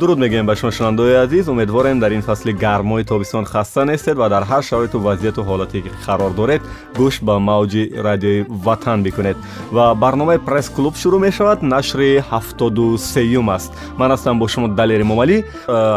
[0.00, 4.28] дуруд мегӯем ба шумо шунавандаои азиз умедворем дар ин фасли гармои тобистон хаста нестед ва
[4.28, 6.62] дар ҳар шароиту вазъияту ҳолате ки қарор доред
[6.98, 9.36] гӯш ба мавҷи радиои ватан бикунед
[9.72, 15.36] ва барномаи пресс-клуб шурӯъ мешавад нашри ҳафтоду сеюм аст ман ҳастам бо шумо далер эмомалӣ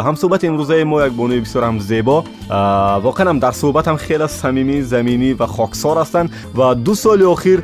[0.08, 2.18] ҳамсӯҳбати имрӯзаи мо як бонуи бисёр ҳам зебо
[3.08, 7.60] воқеан ҳам дар суҳбатам хеле самимӣ заминӣ ва хоксор ҳастанд ва ду соли охир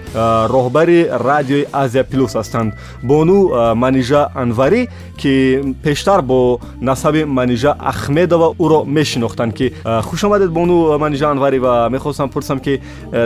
[0.56, 2.70] роҳбари радиои азия плюс ҳастанд
[3.04, 3.40] бону
[3.84, 4.82] манижа анварӣ
[5.22, 5.34] ки
[5.84, 9.68] пештар бо насаби манижа ахмедова ӯро мешинохтанд ки
[10.08, 12.74] хушомадед бону манижа анварӣ ва мехостам пурсам ки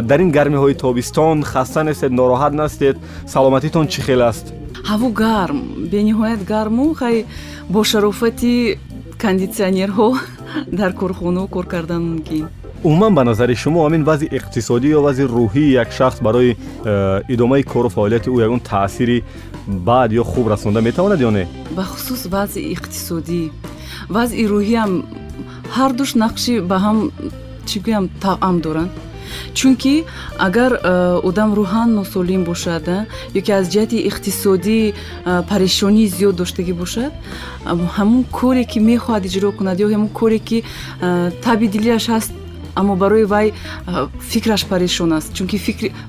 [0.10, 2.96] дар ин гармиҳои тобистон хаста нестед нороҳат настед
[3.34, 4.46] саломатитон чӣ хел аст?
[4.90, 5.60] Ҳаво гарм
[5.94, 7.16] бениҳоят гарму хай
[7.74, 8.54] бо шарофати
[9.24, 10.10] кондитсионерҳо
[10.80, 12.46] дар корхонаҳо кор кардан мумкин
[12.84, 16.52] умуман ба назари шумо ҳамин вазъи иқтисодӣ ё вазъи рӯҳии як шахс барои
[17.34, 19.24] идомаи кору фаъолияти ӯ ягон таъсири
[19.68, 21.48] баъд ё хуб расонда метавонад ё не?
[21.78, 23.42] Бахусус вазъи иқтисодӣ.
[24.16, 24.92] Вазъи рӯҳиам
[25.76, 26.98] ҳардуш нақши ба ҳам
[27.68, 28.92] чӣ гӯям тавъам доранд.
[29.58, 29.96] Чунки
[30.48, 30.72] агар
[31.30, 32.86] одам рӯҳан носолим бошад
[33.38, 34.80] ё ки аз ҷиҳати иқтисодӣ
[35.50, 37.12] парешонии зиёд доштагӣ бошад
[37.96, 40.58] ҳамун коре ки мехоҳад иҷро кунад ё ҳамун коре ки
[41.46, 42.32] таби дилиаш ҳаст
[42.76, 43.54] аммо барои вай
[44.20, 45.34] фикраш парешон аст.
[45.34, 45.58] Чунки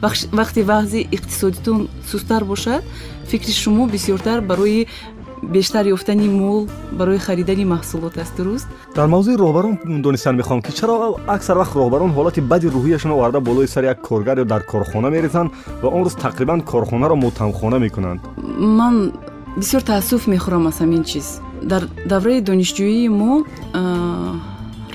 [0.00, 2.82] вақте вазъи иқтисодитон сустар бошад
[3.26, 4.86] фикри шумо бисёртар барои
[5.42, 8.36] бештар ёфтани мол барои харидани маҳсулот аст.
[8.36, 8.66] Дуруст?
[8.94, 13.66] Дар мавзӯи роҳбарон донистан мехоҳам ки чаро аксар вақт роҳбарон ҳолати бади рӯҳияшон оварда болои
[13.66, 15.50] сари як коргар ё дар корхона мерезанд
[15.82, 18.20] ва он рӯз тақрибан корхонаро мутамхона мекунанд.
[18.58, 19.12] Ман
[19.56, 21.40] бисёр таассуф мехӯрам аз ҳамин чиз.
[21.62, 23.44] Дар давраи донишҷӯии мо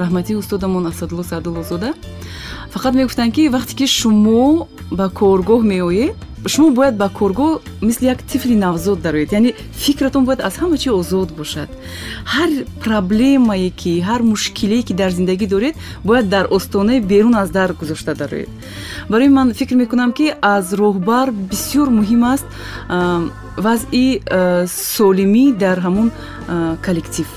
[0.02, 1.89] раҳмати устодамон асадулло саъдуллозода
[2.73, 6.16] фақат мегуфтанд ки вақте ки шумо ба коргоҳ меоед
[6.47, 10.89] шумо бояд ба коргоҳ мисли як тифли навзод дароед яъне фикратон бояд аз ҳама чи
[10.89, 11.70] озод бошад.
[12.33, 12.49] Ҳар
[12.86, 18.14] проблемае ки ҳар мушкилие ки дар зиндагӣ доред бояд дар остонаи берун аз дар гузошта
[18.16, 18.49] дароед.
[19.10, 22.45] Барои ман фикр мекунам ки аз роҳбар бисёр муҳим аст
[23.58, 24.21] вазъи
[24.95, 26.10] солимӣ дар ҳамун
[26.86, 27.27] коллектив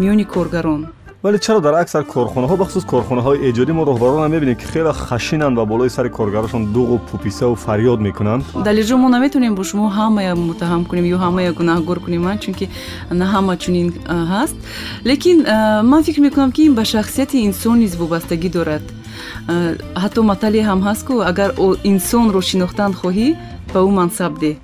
[0.00, 0.95] миёни коргарон
[1.26, 5.64] вале чаро дар аксар корхонаҳо бахусус корхонаҳои эҷодӣ мо роҳбарона мебинем ки хеле хашинанд ва
[5.72, 8.42] болои сари коргарошон дуғу пуписаву фарёд мекунанд?
[8.68, 12.66] Далелҷо мо наметавонем бо шумо ҳамая муттаҳам кунем ё ҳамая гунаҳгор кунем чунки
[13.10, 13.88] на ҳама чунин
[14.32, 14.56] ҳаст.
[15.10, 15.38] Лекин
[15.90, 18.84] ман фикр мекунам ки ин ба шахсияти инсон низ вобастагӣ дорад.
[20.02, 21.50] Ҳатто матале ҳам ҳаст ку агар
[21.92, 23.28] инсонро шинохтан хоҳӣ
[23.72, 24.56] ба ӯ мансаб деҳ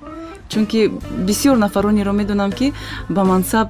[0.51, 0.79] чунки
[1.27, 2.67] бисёр нафаронеро медонам ки
[3.15, 3.67] ба мансаб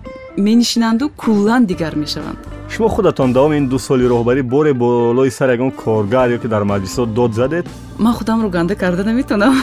[0.48, 5.72] менишинанду куллан дигар мешаванд шумо худатон давоми ин ду соли роҳбарӣ боре болои сар ягон
[5.72, 7.66] коргар ё ки дар маҷлисҳо дод задед?
[8.00, 9.54] Ман худамро ганда карда наметавонам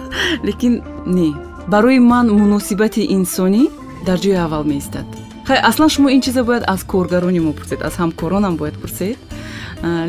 [0.48, 1.34] лекин не.
[1.66, 3.62] Барои ман муносибати инсонӣ
[4.06, 5.06] дар ҷои аввал меистад.
[5.48, 9.18] Хай аслан шумо ин чиза бояд аз коргарони мо пурсед аз ҳамкоронам бояд пурсед.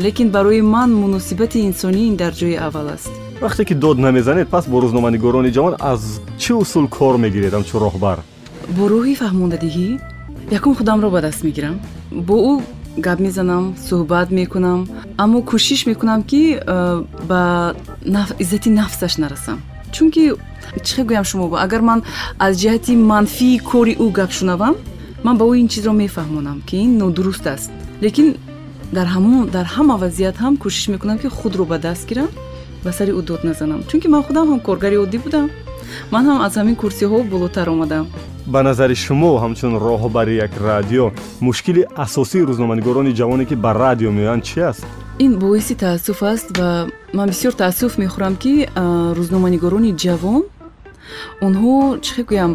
[0.04, 3.10] Лекин барои ман муносибати инсонӣ ин дар ҷои аввал аст.
[3.40, 6.00] Вақте ки дод намезанед пас бо рӯзноманигорони ҷавон аз
[6.42, 8.18] чӣ усул кор мегиред ҳамчун роҳбар?
[8.76, 10.11] Бо роҳи фаҳмондадиҳӣ
[10.50, 11.80] якум худамро ба даст мегирам.
[12.10, 12.62] Бо ӯ
[12.96, 17.74] гап мезанам суҳбат мекунам аммо кӯшиш мекунам ки э, ба
[18.38, 19.58] иззати нафсаш нарасам.
[19.92, 20.32] Чунки
[20.86, 22.02] чӣ гӯям шумо агар ман
[22.38, 24.74] аз ҷиҳати манфии кори ӯ гап шунавам
[25.24, 27.70] ман ба ӯ ин чизро мефаҳмонам ки ин нодуруст аст.
[28.02, 28.36] Лекин
[28.92, 32.28] дар ҳамон дар ҳама вазъият ҳам кӯшиш мекунам ки худро ба даст гирам
[32.84, 35.46] ба сари ӯ дод назанам чунки ман худам ҳам коргари оддӣ будам.
[36.10, 38.06] Ман ҳам аз ҳамин курсиҳо болотар омадам
[38.46, 44.44] ба назари шумо ҳамчун роҳбари як радио мушкили асосии рӯзноманигорони ҷавоне ки ба радио меоянд
[44.44, 44.84] чи аст?
[45.18, 48.68] Ин боиси таассуф аст ва ман бисёр таассуф мехӯрам ки
[49.18, 50.42] рӯзноманигорони ҷавон
[51.46, 51.74] онҳо
[52.06, 52.52] чӣ гӯям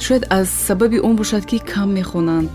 [0.00, 2.50] шояд аз сабаби он бошад ки кам мехонанд.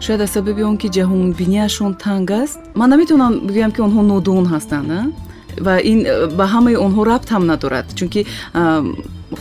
[0.00, 2.58] Шояд аз сабаби он ки ҷаҳонбинияшон танг аст.
[2.74, 4.90] Ман наметавонам бигӯям ки онҳо нодон ҳастанд
[5.66, 5.98] ва ин
[6.38, 8.20] ба ҳамаи онҳо рабт ҳам надорад чунки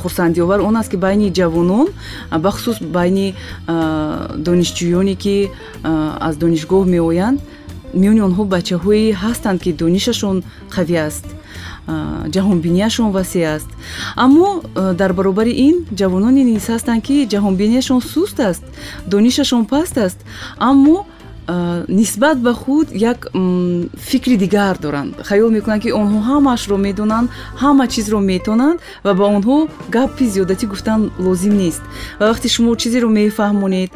[0.01, 1.87] хурсандиовар он аст ки байни ҷавонон
[2.39, 3.35] бахусус байни
[4.47, 5.49] донишҷӯёне ки
[6.27, 7.39] аз донишгоҳ меоянд.
[7.93, 10.43] Миёни онҳо бачаҳое ҳастанд ки донишашон
[10.75, 11.25] қавӣ аст
[12.33, 13.69] ҷаҳонбинияшон васеъ аст.
[14.15, 14.47] Аммо
[14.99, 18.63] дар баробари ин ҷавононе низ ҳастанд ки ҷаҳонбинияшон суст аст
[19.07, 20.19] донишашон паст аст.
[20.69, 21.05] Аммо
[21.87, 23.27] нисбат ба худ як
[23.97, 25.15] фикри дигар доранд.
[25.23, 27.29] Хаёл мекунанд ки онҳо ҳамаашро медонанд
[27.61, 31.81] ҳама чизро метонанд ва ба онҳо гапи зиёдатӣ гуфтан лозим нест.
[32.19, 33.89] Ва вақте шумо чизеро мефаҳмонед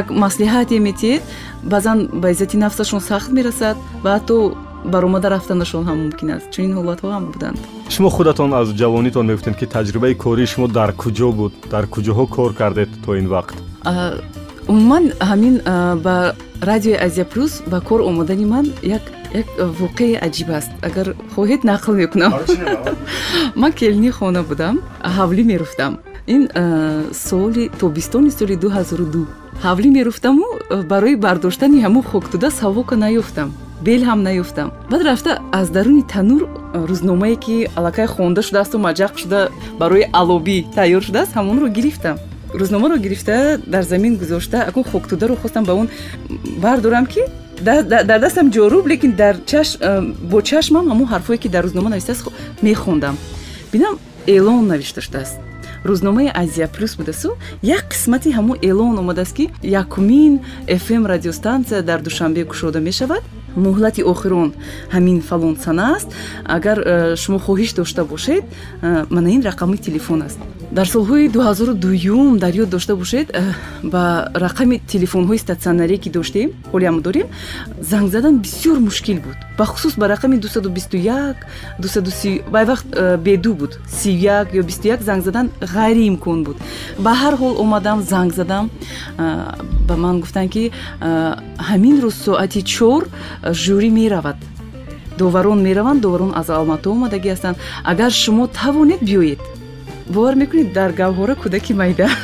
[0.00, 1.22] як маслиҳате метиҳед
[1.62, 4.54] баъзан ба иззати нафсашон сахт мерасад ва ҳатто
[4.84, 6.46] баромада рафтанашон ҳам мумкин аст.
[6.54, 7.58] Чунин ҳолатҳо ҳам буданд.
[7.94, 12.50] Шумо худатон аз ҷавонитон мегуфтед ки таҷрибаи кории шумо дар куҷо буд дар куҷоҳо кор
[12.60, 13.56] кардед то ин вақт
[14.68, 15.54] умуман ҳамин
[16.04, 19.02] ба радиои азия плюс ба кор омадани ман як
[19.34, 19.46] як
[19.80, 20.70] воқеи аҷиб аст.
[20.82, 22.32] Агар хоҳед нақл мекунам
[23.62, 24.76] ман келини хона будам
[25.16, 25.92] ҳавлӣ мерафтам
[26.34, 26.42] ин
[27.12, 29.26] соли тобистони соли 2002
[29.64, 30.44] ҳавлӣ мерафтаму
[30.92, 33.48] барои бардоштани ҳамун хоктуда савока наёфтам.
[33.86, 34.68] Бел ҳам наёфтам.
[34.90, 36.42] Баъд рафта аз даруни танур
[36.90, 39.40] рӯзномае ки аллакай хонда шудаасту маҷақ шуда
[39.80, 42.16] барои алобӣ тайёр шудааст ҳамонро гирифтам
[42.54, 45.88] рӯзномаро гирифта дар замин гузошта акун хоктударо хостам ба он
[46.58, 47.20] бардорам ки
[47.60, 47.84] дар
[48.20, 49.36] дастам ҷоруб лекин дар
[50.22, 52.28] бо чашмам ҳамун ҳарфое ки дар рӯзнома навистааст
[52.62, 53.16] мехондам.
[53.72, 55.36] Бинам эълон навишта шудааст.
[55.84, 62.44] Рӯзномаи азия плюс будасу як қисмати ҳамун эълон омадааст ки якумин фм радиостанция дар душанбе
[62.44, 63.22] кушода мешавад.
[63.56, 64.54] Муҳлати охирон
[64.92, 66.08] ҳамин фалон сана аст.
[66.44, 68.44] Агар э, шумо хоҳиш дошта бошед
[68.82, 70.38] э, мана ин рақами телефон аст
[70.70, 77.00] дар солҳои 2002 дар ёд дошта бошед э, ба рақами телефонҳои статсионарие ки доштем ҳолиам
[77.00, 77.26] дорем
[77.80, 79.36] занг задан бисёр мушкил буд.
[79.58, 83.78] Бахусус ба рақами 221 вай вақт беду буд.
[83.88, 86.56] 31 ё 21 занг задан ғайриимкон буд.
[86.98, 88.70] Ба ҳар ҳол омадам занг задам
[89.88, 90.70] ба ман гуфтанд ки
[91.00, 93.08] ҳамин рӯз соати чор
[93.42, 94.36] жюрӣ меравад.
[95.18, 97.56] Доварон мераванд доварон аз алмато омадагӣ ҳастанд.
[97.84, 99.57] Агар шумо тавонед биёед
[100.08, 102.08] бовар мекунед дар гавҳора кӯдаки майда.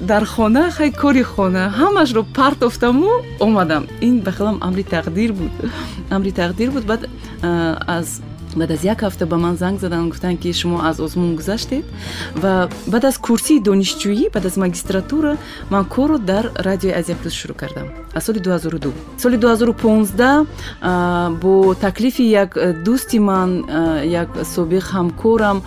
[0.00, 3.10] Дар хона хай кори хона ҳамашро партофтаму
[3.40, 3.86] омадам.
[4.00, 5.52] Ин ба хелам амри тақдир буд.
[6.10, 7.02] Амри тақдир буд баъд
[7.86, 8.22] аз
[8.56, 11.84] баъд аз як ҳафта ба ман занг заданд гуфтанд ки шумо аз озмун гузаштед
[12.36, 15.36] ва баъд аз курсии донишҷӯӣ баъд аз магистратура
[15.70, 17.86] ман корро дар радиои азия плюс шурӯъ кардам.
[18.14, 20.46] Аз соли 2002 соли 2015
[21.42, 22.50] бо таклифи як
[22.86, 23.50] дӯсти ман
[24.04, 25.62] як собиқ ҳамкорам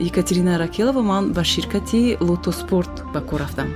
[0.00, 3.68] екатерина ракелова ман ба ширкати лотоспорт ба кор рафтам.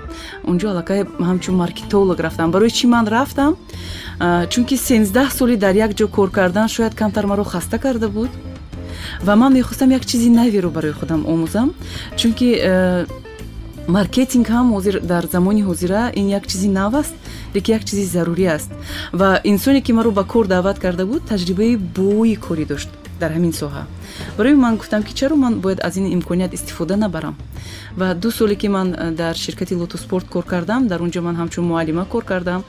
[0.50, 2.50] Онҷо аллакай ҳамчун маркетолог рафтам.
[2.50, 3.56] Барои чӣ ман рафтам?
[4.52, 8.30] Чунки сенздаҳ соли дар як ҷо кор кардан шояд камтар маро хаста карда буд?
[9.22, 11.74] Ва ман мехостам як чизи наверо барои худам омӯзам
[12.16, 13.06] чунки э,
[13.88, 17.14] маркетинг ҳам ҳозир дар замони ҳозира ин як чизи нав аст
[17.54, 18.70] лекин як чизи зарурӣ аст.
[19.12, 22.88] Ва инсоне ки маро ба кор даъват карда буд таҷрибаи бои корӣ дошт
[23.20, 23.84] дар ҳамин соҳа.
[24.36, 27.36] Барои ман гуфтам ки чаро ман бояд аз ин имконият истифода набарам
[28.00, 31.36] ва ду соле ки ман э, дар ширкати лотоспорт кор кардам дар он ҷо ман
[31.36, 32.64] ҳамчун муаллима кор кардам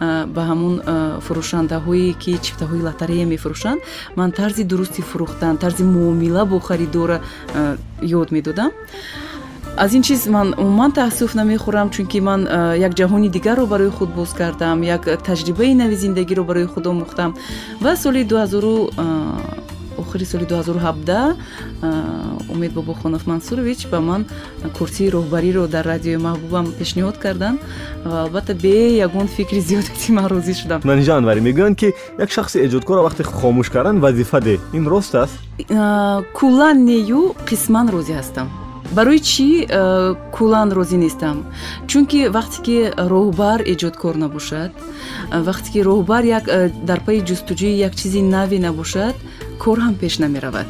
[0.00, 3.80] э, ба ҳамун э, фурӯшандаҳое ки чифтаҳои лотарея мефурӯшанд
[4.16, 7.18] ман тарзи дурусти фурӯхтан тарзи муомила бо харидора
[8.20, 8.70] ёд медодам.
[9.76, 12.40] Аз ин чиз ман умуман таассуф намехӯрам чунки ман
[12.86, 17.30] як ҷаҳони дигарро барои худ боз кардам як таҷрибаи нави зиндагиро барои худ омӯхтам
[17.84, 18.22] ва соли
[20.12, 21.36] охири соли 2017
[22.48, 24.26] умед бобохонов мансурович ба ман
[24.78, 27.58] курсии роҳбариро дар радиои маҳбубам пешниҳод карданд
[28.04, 30.80] ва албатта бе ягон фикри зиёдати ман розӣ шудам.
[30.84, 34.60] Манижа анварӣ мегӯянд ки як шахси эҷодкорро вақте хомӯш кардан вазифа де.
[34.72, 35.34] Ин рост аст?
[36.38, 38.48] Куллан нею қисман розӣ ҳастам.
[38.96, 39.48] Барои чӣ
[40.36, 41.36] куллан розӣ нестам?
[41.90, 42.76] Чунки вақте ки
[43.12, 44.70] роҳбар эҷодкор набошад
[45.48, 46.22] вақте ки роҳбар
[46.88, 49.14] дар пайи ҷустуҷӯи як чизи наве набошад
[49.62, 50.68] кор ҳам пеш намеравад.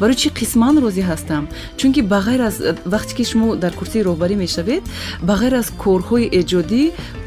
[0.00, 1.44] Барои чӣ қисман розӣ ҳастам?
[1.78, 2.56] Чунки ба ғайр аз
[2.94, 4.82] вақте ки шумо дар курсии роҳбарӣ мешавед
[5.26, 6.82] ба ғайр аз корҳои эҷодӣ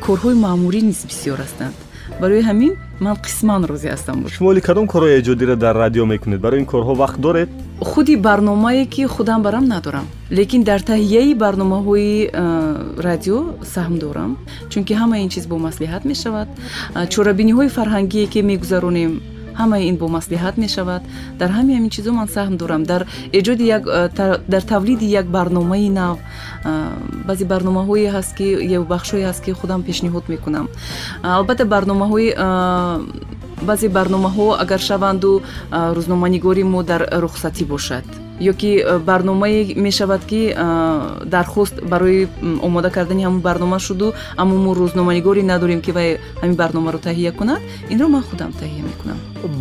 [0.06, 1.76] корҳои маъмурӣ низ бисёр ҳастанд.
[2.22, 2.74] Барои ҳамин
[3.06, 6.40] ман қисман розӣ ҳастам шумоли кадом корҳои эҷодиро дар радио мекунед.
[6.46, 7.50] Барои ин корҳо вақт доред?
[7.90, 10.06] Худи барномае ки худам барам надорам.
[10.38, 12.14] Лекин дар таҳияи барномаҳои
[13.08, 13.40] радио
[13.74, 14.32] саҳм дорам.
[14.72, 16.48] Чунки ҳамаи ин чиз бо маслиҳат мешавад.
[17.14, 19.12] Чорабиниҳои фарҳангие ки мегузаронем
[19.62, 21.02] ҳамаи ин бо маслиҳат мешавад.
[21.40, 22.84] Дар ҳамаи ҳамин чизо ман саҳм дорам.
[22.84, 23.02] Дар
[23.40, 23.80] эҷоди э,
[24.54, 26.72] дар тавлиди як барномаи нав э,
[27.28, 30.66] баъзе барномаҳое ҳаст ки ё бахшҳое ҳаст ки худам пешниҳод мекунам.
[31.24, 32.48] Албатта барномаҳои э,
[33.70, 35.32] баъзе барномаҳо агар шаванду
[35.98, 42.28] рӯзноманигори мо дар рухсатӣ бошад ё ки э, барномае мешавад ки э, дархост барои
[42.62, 47.62] омода кардани ҳамун барнома шуду аммо мо рӯзноманигоре надорем ки вай ҳамин барномаро таҳия кунад
[47.90, 49.18] инро ман худам таҳия мекунам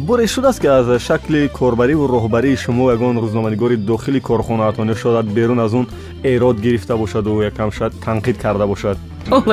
[0.08, 5.60] боре шудааст ки аз шакли корбариву роҳбарии шумо ягон рӯзноманигори дохили корхонаатон ё шояд берун
[5.60, 5.86] аз он
[6.22, 8.98] эрод гирифта бошаду якам шояд танқид карда бошад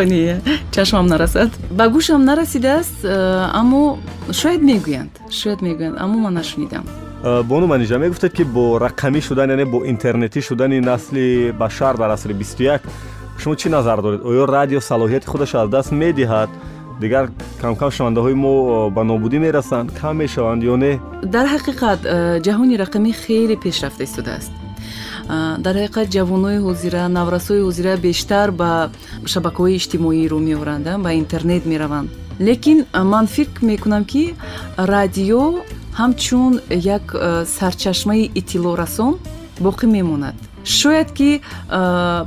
[0.06, 4.00] не чашмам нарасад ба гӯшам нарасидааст э, аммо
[4.32, 6.86] шояд мегӯянд шояд мегӯянд аммо ман нашунидам
[7.24, 12.34] бону манижа мегуфтед ки бо рақамӣ шудан яъне бо интернетӣ шудани насли башар дар асри
[12.34, 12.82] бисту як
[13.38, 14.22] шумо чӣ назар доред?
[14.22, 16.50] Оё радио салоҳияти худашро аз даст медиҳад?
[17.02, 17.30] Дигар
[17.62, 21.00] камкам шунавандаҳои мо ба нобудӣ мерасанд кам мешаванд ё не?
[21.36, 22.00] Дар ҳақиқат
[22.46, 24.52] ҷаҳони рақамӣ хеле пешрафта истодааст
[25.66, 28.72] дар ҳақиқат ҷавонои ҳозира наврасои ҳозира бештар ба
[29.34, 32.10] шабакаҳои иҷтимоӣ рӯ меоранд ба интернет мераванд.
[32.48, 34.24] Лекин ман фикр мекунам ки
[34.78, 35.42] радио
[36.00, 37.06] ҳамчун як
[37.58, 39.14] сарчашмаи иттилоърасон
[39.66, 40.36] боқӣ мемонад.
[40.64, 41.42] Шояд ки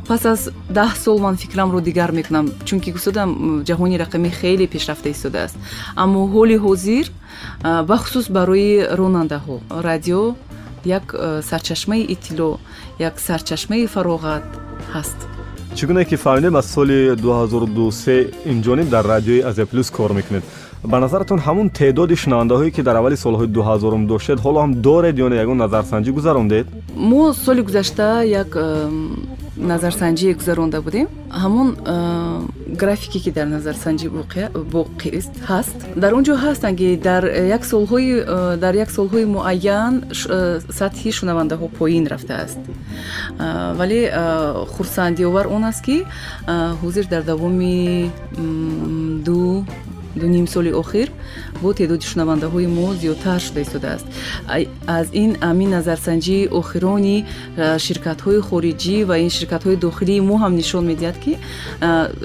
[0.09, 0.41] пас аз
[0.79, 3.31] даҳ сол ман фикрамро дигар мекунам чунки гуфтодам
[3.69, 5.57] ҷаҳони рақамӣ хеле пешрафта истодааст.
[6.03, 7.07] Аммо ҳоли ҳозир
[7.91, 9.57] бахусус барои ронандаҳо.
[9.89, 10.23] Радио
[10.99, 11.07] як
[11.51, 12.55] сарчашмаи иттилоъ
[13.09, 14.47] як сарчашмаи фароғат
[14.95, 15.19] ҳаст.
[15.77, 20.45] Чӣ гуне ки фаҳмидем аз соли 2023 инҷониб дар радиои азия плюс кор мекунед
[20.85, 25.29] ба назаратон ҳамун теъдоди шунавандаҳое ки дар аввали солҳои 2000 доштед ҳоло ҳам доред ё
[25.29, 26.67] не ягон назарсанҷӣ гузарондед?
[26.97, 28.51] Мо соли гузашта як
[29.57, 31.07] назарсанҷие гузаронда будем.
[31.31, 31.69] Ҳамон
[32.83, 34.07] графике ки дар назарсанҷӣ
[34.77, 35.79] боқист ҳаст.
[36.03, 37.23] Дар он ҷо ҳастанд ки дар
[37.57, 38.11] як солҳои
[38.65, 39.95] дар як солҳои муайян
[40.81, 42.59] сатҳи шунавандаҳо поин рафтааст.
[43.79, 44.01] Вале
[44.75, 45.97] хурсандиовар он аст ки
[46.83, 48.11] ҳозир дар давоми
[49.27, 49.65] ду
[50.17, 51.09] ду ним соли охир
[51.63, 54.07] бо теъдоди шунавандаҳои мо зиёдтар шуда истодааст.
[54.87, 57.25] Аз ин амин назарсанҷии охирони
[57.57, 61.33] ширкатҳои хориҷӣ ва ин ширкатҳои дохилии мо ҳам нишон медиҳад ки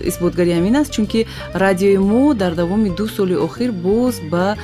[0.09, 4.55] исботгари амин аст чунки радиои мо дар давоми ду соли охир боз ба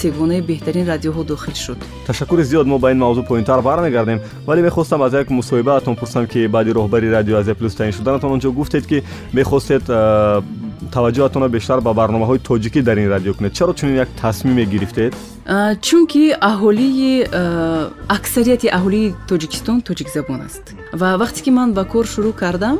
[0.00, 1.78] сегонаи беҳтарин радиоҳо дохил шуд.
[2.06, 6.46] Ташаккури зиёд мо ба ин мавзӯъ поинтар бармегардем вале мехостам аз як мусоҳибаатон пурсам ки
[6.46, 9.02] баъди роҳбари радио азия плюс таъин шуданатон он ҷо гуфтед ки
[9.32, 9.82] мехостед
[10.94, 13.52] таваҷҷӯҳатонро бештар ба барномаҳои тоҷикӣ дар ин радио кунед.
[13.58, 15.14] Чаро чунин як тасмиме гирифтед
[15.46, 17.24] чунки аҳолии
[18.08, 20.64] аксарияти аҳолии тоҷикистон тоҷикзабон аст.
[20.92, 22.78] Ва вақте ки ман ба кор шурӯъ кардам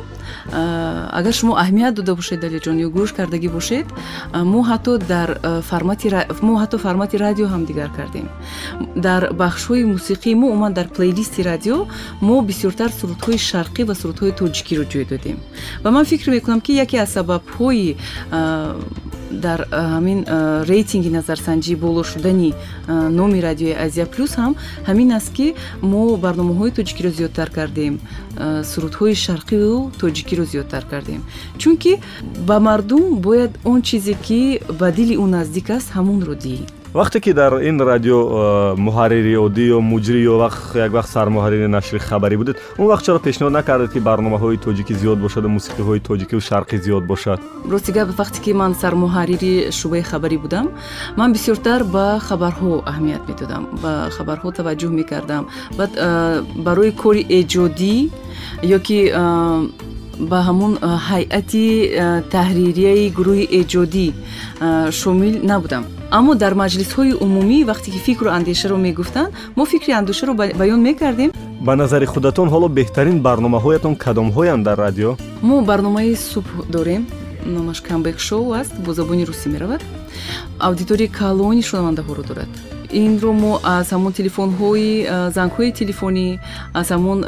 [1.19, 3.87] агар шумо аҳамият дода бошед далиҷон ё гӯш кардагӣ бошед
[4.33, 5.29] мо ҳатто дар
[5.69, 6.07] формати
[6.41, 8.27] мо ҳатто формати радио ҳам дигар кардем.
[8.95, 11.77] Дар бахшҳои мусиқӣ мо умуман дар плейлисти радио
[12.21, 15.37] мо бисёртар сурудҳои шарқӣ ва сурудҳои тоҷикиро ҷой додем.
[15.83, 17.95] Ва ман фикр мекунам ки яке аз сабабҳои
[19.31, 20.19] дар ҳамин
[20.71, 22.50] рейтинги назарсанҷӣ боло шудани
[22.87, 24.53] номи радиои азия плюс ҳам.
[24.87, 25.47] Ҳамин аст ки
[25.91, 27.93] мо барномаҳои тоҷикиро зиёдтар кардем.
[28.71, 31.21] Сурудҳои шарқиву тоҷикиро зиёдтар кардем.
[31.61, 31.93] Чунки
[32.47, 37.31] ба мардум бояд он чизе ки ба дили ӯ наздик аст ҳамонро диҳӣ вақте ки
[37.33, 40.35] дар ин радио муҳаррири оддӣ ё муҷрӣ ё
[40.75, 45.19] як вақт сармуҳаррири нашри хабарӣ будед он вақт чаро пешниҳод накардед ки барномаҳои тоҷикӣ зиёд
[45.25, 47.39] бошаду мусиқиҳои тоҷикиву шарқӣ зиёд бошад?
[47.71, 50.65] Рости гап вақте ки ман сармуҳаррири шӯъбаи хабарӣ будам
[51.19, 55.43] ман бисёртар ба хабарҳо аҳамият медодам ба хабарҳо таваҷҷӯҳ мекардам.
[55.79, 55.91] Баъд
[56.65, 57.95] барои кори эҷодӣ
[58.75, 58.99] ё ки
[60.29, 60.73] ба ҳамун
[61.09, 61.65] ҳайати
[62.33, 64.07] таҳририяи гурӯҳи эҷодӣ
[64.99, 65.83] шомил набудам.
[66.17, 71.29] Аммо дар маҷлисҳои умумӣ вақте ки фикру андешаро мегуфтанд мо фикри андешаро баён мекардем.
[71.67, 75.09] Ба назари худатон ҳоло беҳтарин барномаҳоятон кадомҳоянд дар радио.
[75.47, 77.03] Мо барномаи субҳ дорем.
[77.55, 79.81] Номаш камбек шоу аст бо забони русӣ меравад.
[80.67, 82.51] Аудиторияи калони шунавандаҳоро дорад.
[83.03, 84.91] Инро мо аз ҳамон телефонҳои
[85.37, 86.25] зангҳои телефонӣ
[86.79, 87.19] аз ҳамон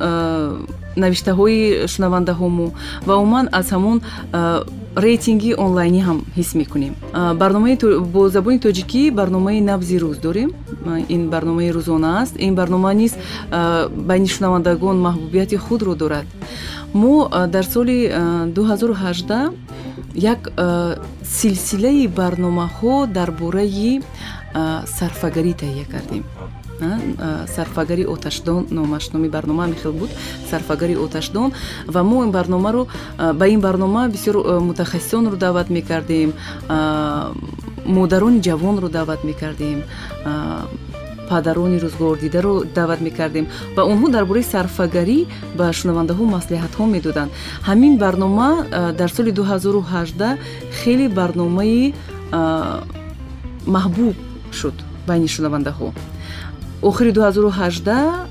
[0.96, 2.68] навиштаҳои шунавандаҳомо
[3.08, 3.98] ва умуман аз ҳамон
[4.96, 6.94] рейтинги онлайнӣ ҳам ҳис мекунем.
[7.42, 7.76] Барномаи
[8.14, 10.50] бо забони тоҷикӣ барномаи набзи рӯз дорем.
[11.16, 12.34] Ин барномаи рӯзона аст.
[12.46, 13.14] Ин барнома низ
[14.10, 16.26] байни шунавандагон маҳбубияти худро дорад.
[16.94, 17.98] Мо дар соли
[18.56, 19.52] 2018
[20.16, 20.52] як
[21.24, 24.02] силсилаи барномаҳо дар бораи
[24.98, 26.24] сарфагарӣ таҳия кардем
[27.56, 30.10] сарфагари оташдон номаш номи барнома мехел буд.
[30.50, 31.54] Сарфагари оташдон.
[31.88, 32.88] Ва мо ин барномаро
[33.18, 36.34] ба ин барнома бисёр мутахассисонро даъват мекардем
[37.86, 39.84] модарони ҷавонро даъват мекардем
[41.30, 43.48] падарони рӯзгордидаро даъват мекардем.
[43.76, 45.26] Ва онҳо дар бораи сарфагарӣ
[45.58, 47.32] ба шунавандаҳо маслиҳатҳо медоданд.
[47.68, 48.66] Ҳамин барнома
[49.00, 50.38] дар соли 2018
[50.84, 51.94] хеле барномаи
[53.76, 54.16] маҳбуб
[54.52, 54.74] шуд
[55.08, 55.88] байни шунавандаҳо
[56.84, 58.28] охири 2018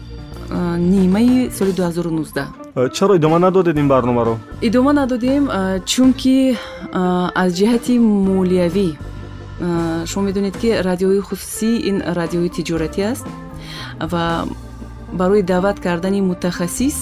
[0.78, 4.38] нимаи соли 2019 чаро идома надодед ин барномаро?
[4.62, 5.48] Идома надодем
[5.86, 6.56] чунки
[7.34, 8.88] аз ҷиҳати молиявӣ
[10.06, 13.26] шумо медонед ки радиои хусусӣ ин радиои тиҷоратӣ аст
[14.12, 14.24] ва
[15.12, 16.96] барои даъват кардани мутахассис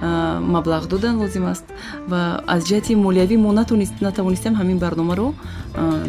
[0.00, 1.64] маблағ додан лозим аст.
[2.08, 5.34] Ва аз ҷиҳати молиявӣ мо натавонистем ҳамин барномаро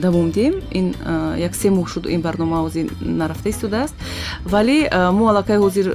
[0.02, 0.56] давом диҳем.
[0.72, 0.96] Ин
[1.38, 3.96] як се моҳ шуд ин барнома ҳозир нарафта истодааст
[4.46, 5.88] вале мо аллакай ҳозир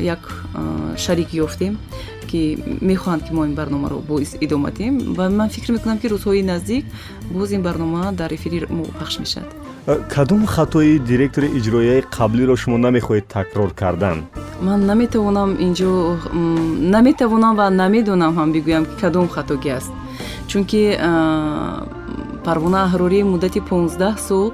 [0.00, 0.22] як
[0.96, 1.78] шарик ёфтем
[2.30, 6.42] ки мехоҳанд ки мо ин барномаро боис идома диҳем ва ман фикр мекунам ки рӯзҳои
[6.42, 6.84] наздик
[7.30, 8.66] боз ин барнома дар эфири
[8.98, 14.18] пахш мешавад кадом хатои директори иҷроияи қаблиро шумо намехоҳед такрор кардан?
[14.62, 15.90] Ман наметавонам инҷо
[16.94, 19.92] наметавонам ва намедонам ҳам бигӯям ки кадом хатогӣ аст.
[20.50, 20.82] Чунки
[22.44, 24.46] парвона аҳрорӣ муддати понздаҳ сол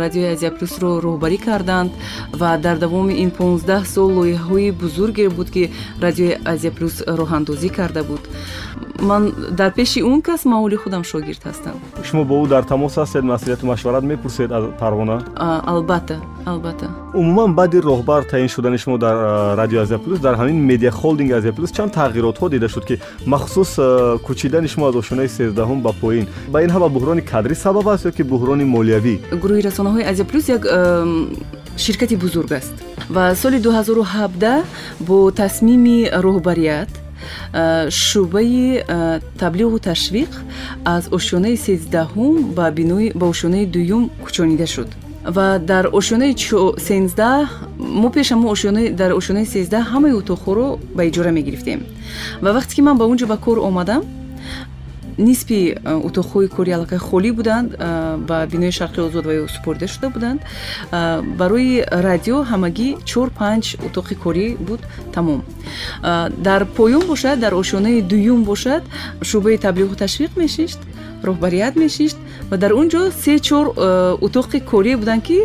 [0.00, 1.90] радиои азия плюсро роҳбарӣ карданд
[2.40, 5.62] ва дар давоми ин понздаҳ сол лоиҳаҳои бузурге буд ки
[6.04, 8.22] радиои азия плюс роҳандозӣ карда буд.
[9.00, 9.22] Ман
[9.60, 11.76] дар пеши он кас маъоли худам шогирд ҳастам.
[12.02, 15.16] Шумо бо ӯ дар тамос ҳастед маслиҳату машварат мепурсед аз парвона?
[15.72, 16.88] Албатта албатта.
[17.14, 19.16] Умуман баъди роҳбар таъин шудани шумо дар
[19.56, 23.70] радио азия плюс дар ҳамин медиа холдинг азия плюс чанд тағйиротҳо дида шуд ки махсус
[24.26, 26.26] кӯчидани шумо аз ошонаи сездаҳум ба поин.
[26.52, 29.14] Ба ин ҳама буҳрони кадрӣ сабаб аст ё ки буҳрони молиявӣ?
[29.42, 30.62] Гурӯҳи расонаҳои азия плюс як
[31.76, 32.72] ширкати бузург аст.
[33.08, 34.62] Ва соли 2017
[35.00, 36.88] бо тасмими роҳбарият
[37.88, 38.84] шӯъбаи
[39.38, 40.30] таблиғу ташвиқ
[40.84, 44.88] аз ошёнаи сездаҳум ба бинои ба ошёнаи дуюм кӯчонида шуд.
[45.36, 46.32] Ва дар ошёнаи
[46.88, 47.46] сенздаҳ
[47.78, 48.54] мо пеша мо
[49.00, 51.80] дар ошёнаи сездаҳ ҳамаи утоқҳоро ба иҷора мегирифтем.
[52.42, 54.02] Ва вақте ки ман ба он ҷо ба кор омадам
[55.18, 59.86] нисби э, утоқҳои кори аллакай холӣ буданд э, ба бинои шарқи озод ва ё супорида
[59.88, 60.40] шуда буданд.
[60.92, 64.80] Э, барои радио ҳамагӣ чор панҷ утоқи корӣ буд
[65.12, 65.42] тамом.
[66.46, 68.82] Дар поён бошад дар ошёнаи дуюм бошад
[69.22, 70.80] шӯъбаи таблиғу ташвиқ мешишт
[71.22, 72.16] роҳбарият мешишт
[72.50, 73.66] ва дар он ҷо се чор
[74.26, 75.38] утоқи корӣ буданд ки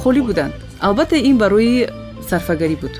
[0.00, 0.52] холӣ буданд.
[0.80, 1.88] Албатта ин барои
[2.28, 2.94] сарфагарӣ буд.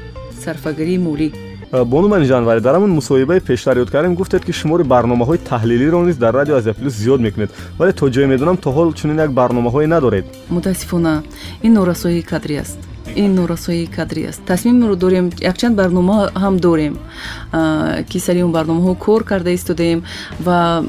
[0.45, 5.99] Сарфагарии молӣ бонумани ҷанварӣ дар ҳамон мусоҳибаи пештар ёд кардем гуфтед ки шумори барномаҳои таҳлилиро
[6.09, 7.51] низ дар радио азия плюс зиёд мекунед.
[7.79, 10.25] Вале то ҷое медонам то ҳол чунин як барномаҳое надоред.
[10.51, 11.23] Мутаассифона
[11.63, 12.79] ин норасоии кадрӣ аст.
[13.17, 14.41] Ин норасоии кадрӣ аст.
[14.47, 16.95] Тасмимро дорем якчанд барнома ҳам дорем.
[18.11, 20.03] Ки сари он барномаҳо кор карда истодаем
[20.41, 20.83] ва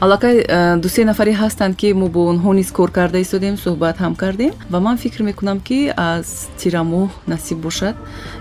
[0.00, 4.14] аллакай э, дусе нафаре ҳастанд ки мо бо онҳо низ кор карда истодем суҳбат ҳам
[4.22, 4.52] кардем.
[4.70, 7.94] Ва ман фикр мекунам ки аз тирамоҳ насиб бошад.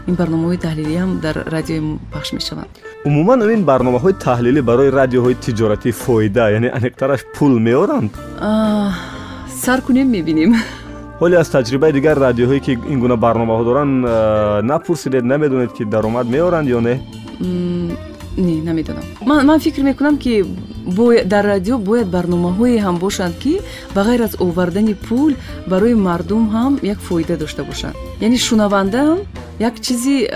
[0.08, 1.82] Ин барномаҳои таҳлилиам дар радиои
[2.14, 2.72] пахш мешаванд
[3.06, 8.12] умуман ин барномаҳои таҳлилӣ барои радиоҳои тиҷоратӣ фоида яъне аниқтараш пул меоранд?
[9.64, 10.52] Сар кунем мебинем.
[11.22, 16.26] Ҳоле аз таҷрибаи дигар радиоҳое ки ин гуна барномаҳо доранд э, напурсидед намедонед ки даромад
[16.36, 16.96] меоранд ё не?
[18.46, 19.04] Не намедонам.
[19.50, 20.34] Ман фикр мекунам ки
[21.26, 23.60] дар радио бояд барномаҳое ҳам бошанд ки
[23.96, 25.34] ба ғайр аз овардани пул
[25.68, 27.96] барои мардум ҳам як фоида дошта бошанд.
[28.22, 29.20] Яъне шунавандаам
[29.60, 30.28] як чизи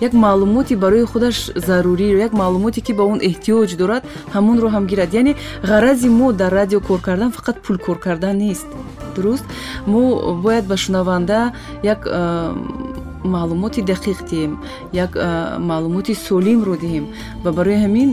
[0.00, 4.02] як маълумоти барои худаш заруриро як маълумоте ки ба он эҳтиёҷ дорад
[4.34, 5.14] ҳамонро ҳам гирад.
[5.14, 8.66] Яъне ғарази мо дар радио кор кардан фақат пул кор кардан нест.
[9.16, 9.44] Дуруст?
[9.86, 11.52] Мо бояд ба шунаванда
[11.82, 12.00] як
[13.36, 14.52] маълумоти дақиқ диҳем
[14.92, 15.10] як
[15.70, 17.04] маълумоти солимро диҳем.
[17.44, 18.08] Ва барои ҳамин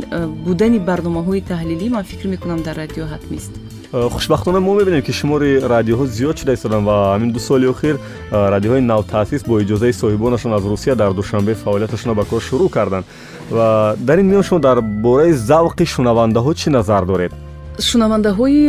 [0.45, 3.54] будани барномаҳои таҳлилӣ ман фикр мекунам дар радио ҳатмист
[3.93, 7.95] хушбахтона мо мебинем ки шумори радиоҳо зиёд шуда истоданд ва ҳамин ду соли охир
[8.32, 13.06] радиоҳои навтаъсис бо иҷозаи соҳибонашон аз русия дар душанбе фаъолияташонро ба кор шурӯъ карданд.
[13.52, 17.32] Ва дар ин миён шумо дар бораи завқи шунавандаҳо чӣ назар доред?
[17.80, 18.62] Шунавандаҳои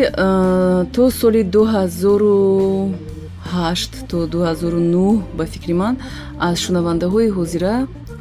[0.95, 2.91] то соли дуҳазору
[3.53, 5.95] ҳашт то 2009 ба фикри ман
[6.49, 7.75] аз шунавандаҳои ҳозира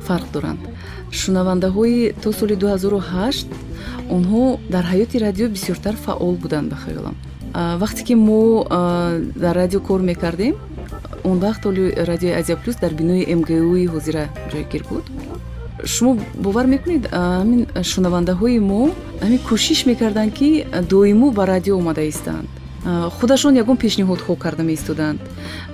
[0.08, 0.62] фарқ доранд.
[1.12, 3.48] Шунавандаҳои то соли 2008
[4.16, 7.16] онҳо дар ҳаёти радио бисёртар фаъол буданд ба хаёлам
[7.84, 8.66] вақте ки мо
[9.44, 10.56] дар радио кор мекардем
[11.24, 15.06] он вақт оли радиои азия плюс дар бинои мгуи ҳозира ҷойгир буд.
[15.86, 16.12] Шумо
[16.46, 17.04] бовар мекунед?
[17.12, 18.82] Ҳамин шунавандаҳои мо
[19.24, 20.50] ҳамин кӯшиш мекарданд ки
[20.92, 22.48] доимо ба радио омада истанд
[22.86, 25.20] худашон ягон пешниҳодҳо карда меистоданд.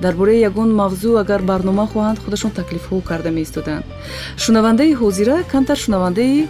[0.01, 3.85] Дар бораи ягон мавзӯъ агар барнома хоҳанд худашон таклифҳо карда меистоданд.
[4.43, 6.47] Шунавандаи ҳозира камтар шунавандаи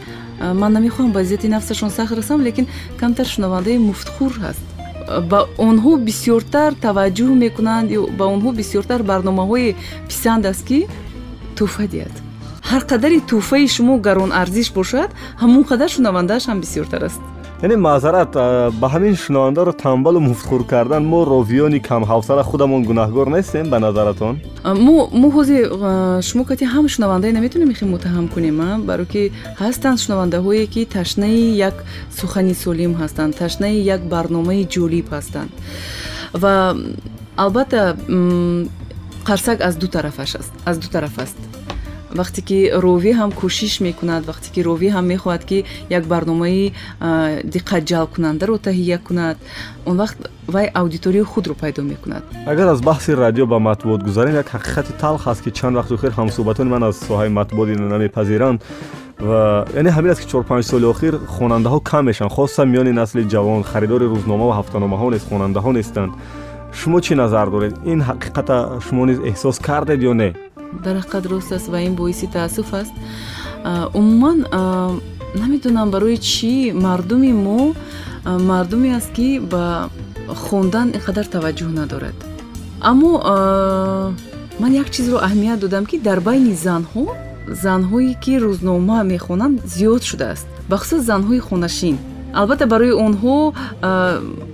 [0.61, 2.65] ман намехоҳам ба иззати нафсашон сахт расам лекин
[2.99, 4.63] камтар шунавандаи муфтхур ҳаст.
[5.31, 9.75] Ба онҳо бисёртар таваҷҷӯҳ мекунанд ба онҳо бисёртар барномаҳои
[10.09, 10.79] писанд аст ки
[11.57, 12.15] тӯҳфа диҳад.
[12.69, 15.09] Ҳар қадари тӯҳфаи шумо гаронарзиш бошад
[15.41, 17.21] ҳамон қадар шунавандааш ҳам бисёртар аст
[17.63, 18.31] яъне маъзарат
[18.81, 24.33] ба ҳамин шунавандаро тамбалу муфтхур кардан мо ровиёни камҳавсала худамон гунаҳгор нестем ба назаратон.
[25.21, 25.63] Мо ҳозир
[26.27, 29.23] шумо кати ҳам шунавандае наметонем ихе муттаҳам кунем баро ки
[29.63, 31.75] ҳастанд шунавандаҳое ки ташнаи як
[32.19, 35.51] сухани солим ҳастанд ташнаи як барномаи ҷолиб ҳастанд.
[36.41, 36.53] Ва
[37.43, 37.81] албатта
[39.29, 41.37] қарсак аз ду тарафаш аст аз ду тараф аст
[42.13, 46.73] вақте ки ровӣ ҳам кӯшиш мекунад вақте ки ровӣ ҳам мехоҳад ки як барномаи
[47.55, 49.37] диққатҷалбкунандаро таҳия кунад
[49.85, 50.17] он вақт
[50.47, 52.23] вай аудиторияи худро пайдо мекунад.
[52.45, 56.11] Агар аз баҳси радио ба матбуот гузарем як ҳақиқати талх аст ки чанд вақти охир
[56.19, 58.59] ҳамсӯҳбатони ман аз соҳаи матбуот инро намепазиранд
[59.75, 63.63] яъне ҳамин аст ки чор панҷ соли охир хонандаҳо кам мешаванд хоса миёни насли ҷавон
[63.71, 66.11] харидори рӯзнома ва ҳафтаномаҳо нест хонандаҳо нестанд.
[66.79, 67.73] Шумо чӣ назар доред?
[67.91, 70.29] Ин ҳақиқата шумо низ эҳсос кардед ё не
[70.83, 72.93] дар ҳақиқат рост аст ва ин боиси таассуф аст.
[73.93, 74.45] Умуман
[75.41, 77.73] намедонам барои чӣ мардуми мо
[78.25, 79.89] мардуме аст ки ба
[80.45, 82.17] хондан ин қадар таваҷҷӯҳ надорад.
[82.81, 83.11] Аммо
[84.61, 87.05] ман як чизро аҳамият додам ки дар байни занҳо
[87.65, 90.47] занҳое ки рӯзнома мехонанд зиёд шудааст.
[90.69, 91.97] Бахусус занҳои хонашин.
[92.33, 93.53] Албатта барои онҳо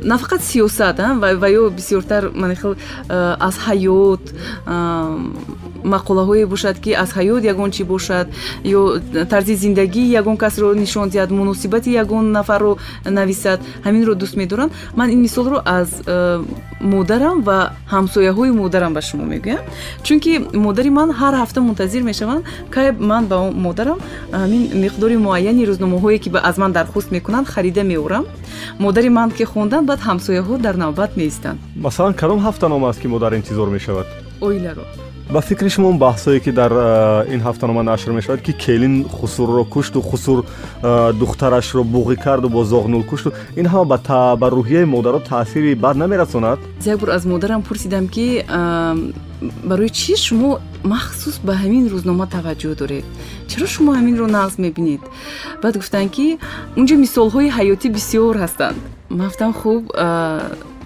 [0.09, 0.97] на фақат сиёсат
[1.41, 2.75] ва ё бисёртар манихел
[3.47, 4.23] аз ҳаёт
[5.93, 8.27] мақолаҳое бошад ки аз ҳаёт ягон чӣ бошад
[8.63, 8.81] ё
[9.31, 14.71] тарзи зиндагии ягон касро нишон диҳад муносибати ягон нафарро нависад ҳаминро дӯст медоранд.
[14.95, 16.43] Ман ин мисолро аз э,
[16.81, 17.57] модарам ва
[17.93, 19.61] ҳамсояҳои модарам ба шумо мегӯям.
[20.03, 20.31] Чунки
[20.65, 23.99] модари ман ҳар ҳафта мунтазир мешаванд кай ман ба модарам
[24.31, 28.25] ҳамин миқдори муайяни рӯзномаҳое ки аз ман дархост мекунанд харида меорам.
[28.79, 31.59] Модари ман ки хонданд баъд ҳамсояҳо дар навбат меистанд.
[31.75, 34.07] Масалан кадом ҳафтанома аст ки модар интизор мешавад.
[34.41, 36.71] Оиларо ба фикри шумо он баҳсое ки дар
[37.33, 40.45] ин ҳафтанома нашр мешавад ки келин хусурро кушту хусур
[40.81, 43.33] духтарашро буғӣ карду бо зоғнул кушту.
[43.55, 46.59] ин ҳама ба рӯҳияи модаро таъсири бад намерасонад?
[46.85, 48.45] Як бор аз модарам пурсидам ки
[49.63, 53.05] барои чӣ шумо махсус ба ҳамин рӯзнома таваҷҷӯҳ доред?
[53.47, 55.01] Чаро шумо ҳаминро нағз мебинед?
[55.63, 56.37] Баъд гуфтанд ки
[56.77, 58.77] унҷо мисолҳои ҳаётӣ бисёр ҳастанд.
[59.09, 59.83] Ман гуфтам хуб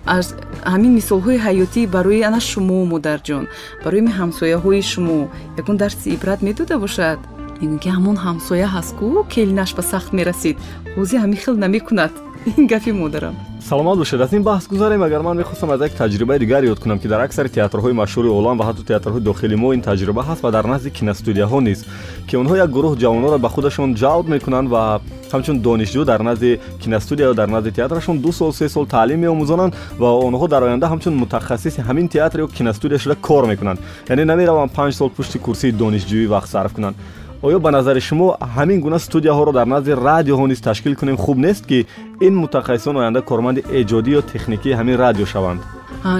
[0.05, 0.33] аз
[0.73, 3.43] ҳамин мисолҳои ҳаётӣ барои ана шумо модарҷон
[3.83, 5.19] барои ҳамсояҳои шумо.
[5.59, 7.19] Ягон дарси ибрат медода бошад?
[7.61, 10.55] Мегӯн ки ҳамон ҳамсоя ҳаст ку келинаш ба сахт мерасид.
[10.95, 12.13] Ҳозир ҳамин хел намекунад
[12.57, 13.35] ин гафи модарам
[13.69, 14.21] саломат бошед.
[14.21, 17.21] Аз ин баҳс гузарем агар ман мехостам аз як таҷрибаи дигар ёд кунам ки дар
[17.21, 20.89] аксари театрҳои машҳури олам ва ҳатто театрҳои дохили мо ин таҷриба ҳаст ва дар назди
[20.89, 21.85] киностудияҳо низ
[22.27, 27.27] ки онҳо як гурӯҳ ҷавононро ба худашон ҷалб мекунанд ва ҳамчун донишҷӯ дар назди киностудия
[27.31, 31.13] ё дар назди театрашон ду сол се сол таълим меомӯзонанд ва онҳо дар оянда ҳамчун
[31.21, 33.79] мутахассиси ҳамин театр ё киностудия шуда кор мекунанд.
[34.09, 36.95] Яъне намераванд панҷ сол пушти курсии донишҷӯӣ вақт сарф кунанд
[37.41, 41.17] оё ба назари шумо ҳамин гуна студияҳоро дар назди радиоҳо низ ташкил кунем.
[41.17, 41.87] Хуб нест ки
[42.27, 45.61] ин мутахассисон оянда корманди эҷодӣ ё техникии ҳамин радио шаванд.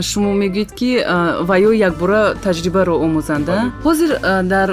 [0.09, 0.89] Шумо мегӯед ки
[1.47, 3.57] ва ё якбора таҷрибаро омӯзанда.
[3.85, 4.11] Ҳозир
[4.53, 4.69] дар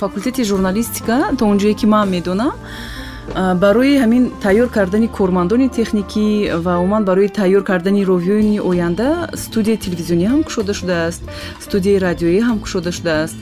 [0.00, 2.52] факултети журналистика то он ҷое ки ман медонам
[3.36, 6.26] барои ҳамин тайёр кардани кормандони техникӣ
[6.64, 11.22] ва умуман барои тайёр кардани роҳиёни оянда студияи телевизионӣ ҳам кушода шудааст
[11.64, 13.36] студияи радиоӣ ҳам кушода шудааст.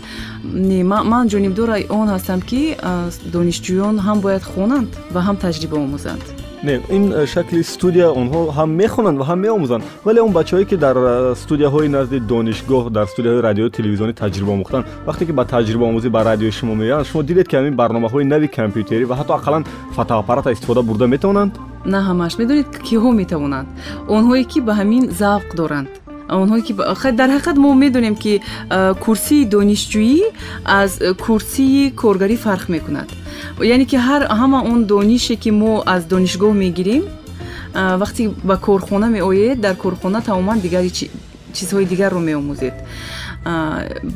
[1.12, 2.62] Ман ҷонибдори он ҳастам ки
[3.34, 8.70] донишҷӯён ҳам бояд хонанд ва ҳам таҷриба омӯзанд не ин э, шакли студия онҳо ҳам
[8.82, 9.82] мехонанд ва ҳам меомӯзанд.
[10.04, 14.84] Вале он бачаҳое ки дар э, студияҳои назди донишгоҳ дар студияҳои радиои телевизионӣ таҷриба омӯхтанд
[15.06, 19.04] вақте ки ба таҷрибаомӯзӣ ба радиои шумо меоянд шумо дидед ки ҳамин барномаҳои нави компютерӣ
[19.10, 19.64] ва ҳатто ақаллан
[19.96, 21.52] фотоаппарата истифода бурда метавонанд?
[21.84, 22.32] На ҳамаш.
[22.40, 23.68] Медонед киҳо метавонанд?
[24.16, 25.88] Онҳое ки ба ҳамин завқ доранд
[26.28, 26.72] онҳое ки
[27.20, 30.22] дар ҳақиқат мо медонем ки э, курсии донишҷӯӣ
[30.64, 30.90] аз
[31.26, 33.08] курсии коргарӣ фарқ мекунад
[33.74, 37.04] яъне ки ҳар ҳама он донише ки мо аз донишгоҳ мегирем
[37.74, 40.90] вақте ба корхона меоед дар корхона тамоман дигари
[41.56, 42.74] чизҳои дигарро меомӯзед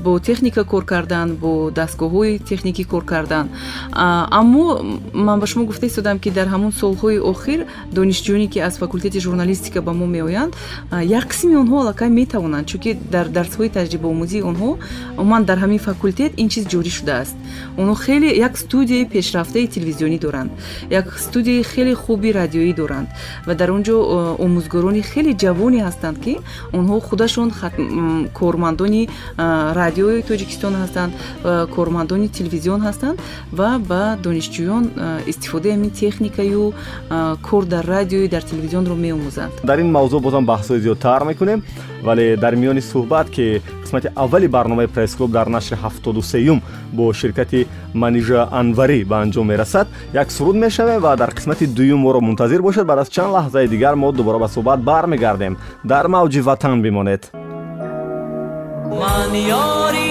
[0.04, 3.48] бо техника кор кардан бо дастгоҳҳои техникӣ кор кардан.
[3.92, 4.64] Аммо
[5.14, 7.66] ман ба шумо гуфта истодам ки дар ҳамон солҳои охир
[7.96, 10.52] донишҷӯёне ки аз факултети журналистика ба мо меоянд
[11.20, 14.70] як қисми онҳо аллакай метавонанд чунки дар дарсҳои таҷрибаомӯзии онҳо
[15.18, 17.36] умуман дар ҳамин факултет ин чиз ҷорӣ шудааст.
[17.80, 20.50] Онҳо хеле як студияи пешрафтаи телевизионӣ доранд
[20.90, 23.08] як студияи хеле хуби радиоӣ доранд
[23.46, 23.96] ва дар он ҷо
[24.44, 26.34] омӯзгорони хеле ҷавоне ҳастанд ки
[26.78, 27.48] онҳо худашон
[28.40, 29.08] кормандони
[29.80, 31.12] радиои тоҷикистон ҳастанд
[31.76, 33.16] кормандони телевизион ҳастанд
[33.58, 34.84] ва ба донишҷӯён
[35.30, 36.72] истифодаи ҳамин техникаю
[37.48, 39.52] кор дар радиои дар телевизионро меомӯзанд.
[39.64, 41.60] Дар ин мавзӯъ бозам баҳсҳои зиёдтар мекунем
[42.02, 43.46] вале дар миёни суҳбат ки
[43.84, 46.58] қисмати аввали барномаи пресс-клуб дар нашри ҳафтоду сеюм
[46.92, 49.86] бо ширкати манижа анварӣ ба анҷом мерасад
[50.22, 53.94] як суруд мешавем ва дар қисмати дуюм моро мунтазир бошед баъд аз чанд лаҳзаи дигар
[53.94, 55.56] мо дубора ба суҳбат бармегардем.
[55.84, 57.22] Дар мавҷи ватан бимонед
[58.90, 60.09] maniori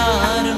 [0.00, 0.49] чӣ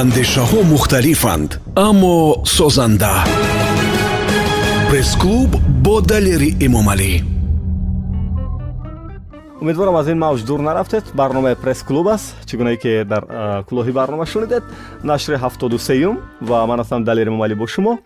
[0.00, 1.50] андешаҳо мухталифанд
[1.88, 2.16] аммо
[2.56, 3.14] созанда.
[4.88, 5.50] Пресс-клуб
[5.84, 7.12] бо далери эмомалӣ.
[9.62, 11.04] Умедворам аз ин мавҷ дур нарафтед.
[11.14, 13.22] Барномаи пресс-клуб аст чӣ гунае ки дар
[13.68, 14.62] кӯлоҳи барнома шунидед.
[15.02, 16.16] Нашри ҳафтоду сеюм
[16.48, 17.98] ва ман ҳастам далер эмомалӣ бо шумо.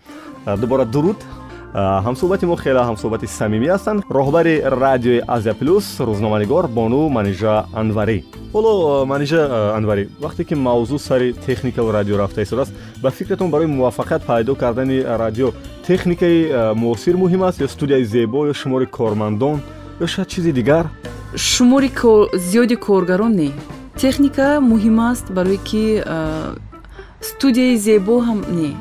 [0.60, 1.18] Дубора дуруд
[1.74, 4.00] ҳамсӯҳбати мо хеле ҳамсӯҳбати самимӣ ҳастанд.
[4.18, 4.54] Роҳбари
[4.84, 8.18] радиои азия плюс рӯзноманигор бону манижа анварӣ.
[8.54, 9.42] Ҳоло манижа
[9.78, 14.98] анварӣ вақте ки мавзӯъ сари техникаву радио рафта истодааст ба фикратон барои муваффақият пайдо кардани
[15.22, 15.48] радио
[15.86, 19.60] техникаи муосир муҳим аст ё студияи зебо ё шумори кормандон
[20.00, 20.86] ё шояд чизи дигар?
[21.36, 21.90] Шумори
[22.34, 23.52] зиёди коргарон не.
[23.96, 26.02] Техника муҳим аст барое ки
[27.20, 28.76] студияи зебо ҳам не.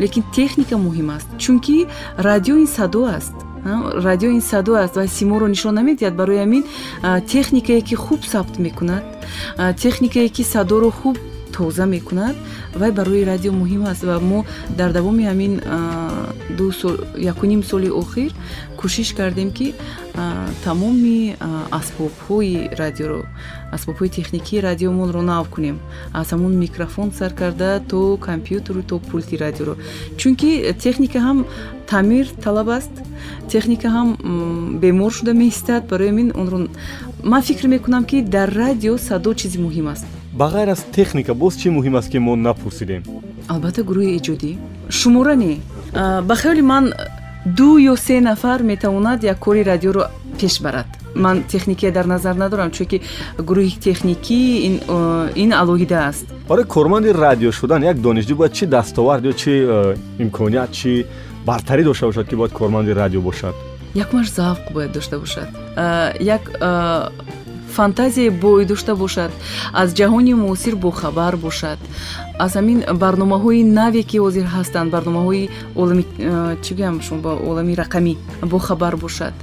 [0.00, 1.86] Лекин техника муҳим аст чунки
[2.18, 3.34] радио ин садо аст
[4.06, 6.64] радио ин садо аст ва симоро нишон намедиҳад барои ҳамин
[7.32, 9.04] техникае ки хуб сабт мекунад
[9.82, 11.16] техникае ки садоро хуб
[11.60, 12.36] тоза мекунад
[12.80, 14.40] вай барои радио муҳим аст ва мо
[14.78, 15.52] дар давоми ҳамин
[16.58, 16.94] ду сол
[17.32, 18.30] якуним соли охир
[18.80, 19.74] кӯшиш кардем ки
[20.64, 21.18] тамоми
[21.78, 23.20] асбобҳои радиоро
[23.76, 25.76] асбобҳои техникии радиомонро нав кунем.
[26.20, 29.74] Аз ҳамон микрофон сар карда то компютеру то пулти радиоро.
[30.20, 30.50] Чунки
[30.84, 31.38] техника ҳам
[31.90, 32.94] таъмир талаб аст
[33.52, 34.08] техника ҳам
[34.82, 35.82] бемор шуда меистад.
[35.90, 36.58] Барои ҳамин онро
[37.32, 40.06] ман фикр мекунам ки дар радио садо чизи муҳим аст
[40.40, 43.02] ба ғайр аз техника боз чӣ муҳим аст ки мо напурсидем?
[43.52, 44.52] Албатта гурӯҳи эҷодӣ
[44.88, 45.60] шумора не?
[46.28, 46.84] Ба хаёли ман
[47.58, 50.04] ду ё се нафар метавонад як кори радиоро
[50.40, 50.86] пеш барад.
[51.14, 53.02] Ман техникия дар назар надорам чунки
[53.48, 54.40] гурӯҳи техникӣ
[55.42, 56.24] ин, алоҳида аст.
[56.48, 59.52] Барои корманди радио шудан як донишҷӯ бояд чӣ дастовард ё чӣ
[60.24, 60.92] имконият чӣ
[61.48, 63.54] бартарӣ дошта бошад ки бояд корманди радио бошад?
[63.94, 65.48] Якмаш завқ бояд дошта бошад.
[66.36, 66.42] Як
[67.70, 69.30] а, фантазияе бои дошта бошад
[69.72, 71.78] аз ҷаҳони муосир бохабар бошад.
[72.38, 77.74] Аз ҳамин барномаҳои наве ки ҳозир ҳастанд барномаҳои олами а, чӣ гӯям шумо ба олами
[77.82, 79.34] рақамӣ бохабар бошад.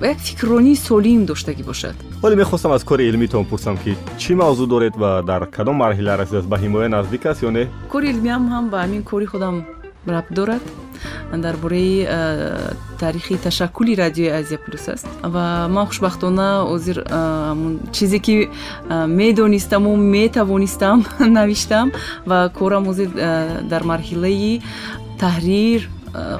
[0.00, 1.96] Ва як фикрронии солим доштагӣ бошад.
[2.22, 6.48] Ҳоле мехостам аз кори илмитон пурсам ки чӣ мавзӯъ доред ва дар кадом марҳила расидааст
[6.48, 7.64] ба ҳимоя наздик аст ё не?
[7.92, 9.56] Кори илмиам ҳам ба ҳамин кори худам
[10.06, 10.62] рабт дорад
[11.36, 15.06] дар бораи а, таърихи ташаккули радиои азия плюс аст.
[15.22, 18.48] Ва ман хушбахтона ҳозир а, ҳамун чизе ки
[18.88, 21.92] а, медонистаму метавонистам навиштам
[22.26, 24.62] ва корам ҳозир а, дар марҳилаи
[25.22, 25.80] таҳрир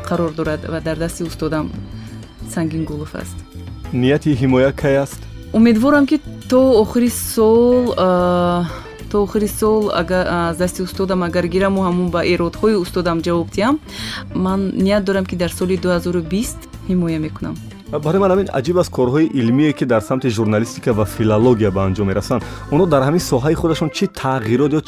[0.08, 1.70] қарор дорад ва дар дасти устодам
[2.54, 3.36] сангингулов аст.
[3.92, 5.20] Нияти ҳимоя кай аст?
[5.52, 8.64] Умедворам ки то охири сол а,
[9.12, 13.76] то охири сол агар аз дасти устодам агар гираму ҳамун ба эродҳои устодам ҷавоб диҳам
[14.34, 16.56] ман ният дорам ки дар соли 2020
[16.88, 17.54] ҳимоя мекунам.
[18.04, 22.06] Барои ман ҳамин аҷиб аст корҳои илмие ки дар самти журналистика ва филология ба анҷом
[22.10, 22.42] мерасанд.
[22.72, 24.80] Онҳо дар ҳамин соҳаи худашон чӣ тағйирот ё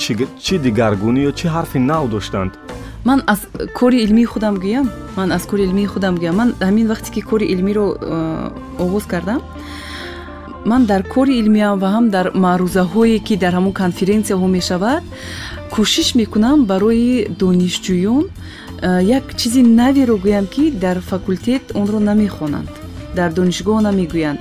[0.45, 2.53] чӣ- дигаргунӣ ё чӣ ҳарфи нав доштанд?
[3.09, 3.41] Ман аз
[3.79, 4.87] кори илмии худам гӯям.
[5.19, 6.35] Ман аз кори илмии худам гӯям.
[6.41, 7.87] Ман ҳамин вақте ки кори илмиро
[8.85, 9.41] оғоз кардам
[10.71, 15.03] ман дар кори илмиям ва ҳам дар маърузаҳое ки дар ҳамун конференсияҳо мешавад
[15.75, 18.25] кӯшиш мекунам барои донишҷӯён
[19.19, 22.71] як чизи наверо гӯям ки дар факултет онро намехонанд
[23.19, 24.41] дар донишгоҳ намегӯянд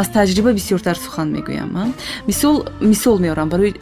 [0.00, 1.94] аз таҷриба бисёртар сухан мегӯям
[2.26, 3.72] мисол мисол меорам барои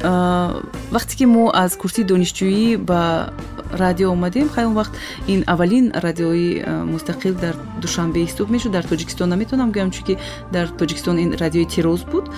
[0.95, 3.33] вақте ки мо аз курсии донишҷӯӣ ба
[3.73, 4.95] радио омадем хай он вақт
[5.27, 6.63] ин аввалин радиои
[6.95, 10.15] мустақил дар душанбе ҳисоб мешуд дар тоҷикистон наметавонам гӯям чунки
[10.53, 12.31] дар тоҷикистон ин радиои тироз буд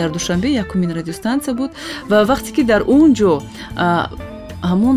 [0.00, 1.70] дар душанбе якумин радиостанция буд
[2.10, 3.42] ва вақте ки дар он ҷо
[4.70, 4.96] ҳамон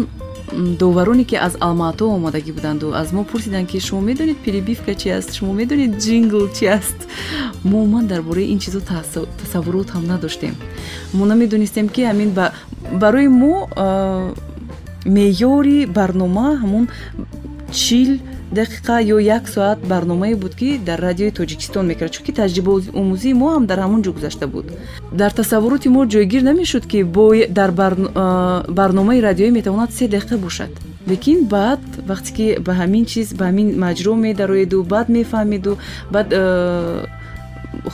[0.54, 2.94] довароне ки аз алмато омодагӣ буданду.
[2.94, 5.34] Аз мо пурсиданд ки шумо медонед перебивка чи аст?
[5.34, 7.08] Шумо медонед ҷингл чи аст?
[7.64, 10.56] Мо умуман дар бораи ин чизо тасаввурот ҳам надоштем.
[11.14, 12.30] Мо намедонистем ки ҳамин
[12.94, 13.70] барои мо
[15.06, 16.88] меъёри барнома ҳамон
[17.72, 18.20] чил
[18.52, 23.66] дақиқа ё як соат барномае буд ки дар радиои тоҷикистон мекард чунки таҷрибаомӯзии мо ҳам
[23.66, 24.66] дар ҳамон ҷо гузашта буд.
[25.12, 27.00] Дар тасаввуроти мо ҷойгир намешуд ки
[27.60, 27.72] дар
[28.80, 30.72] барномаи радиоӣ метавонад се дақиқа бошад.
[31.08, 35.78] Лекин баъд вақте ки ба ҳамин чиз ба ҳамин маҷро медароеду баъд мефаҳмеду
[36.12, 36.28] баъд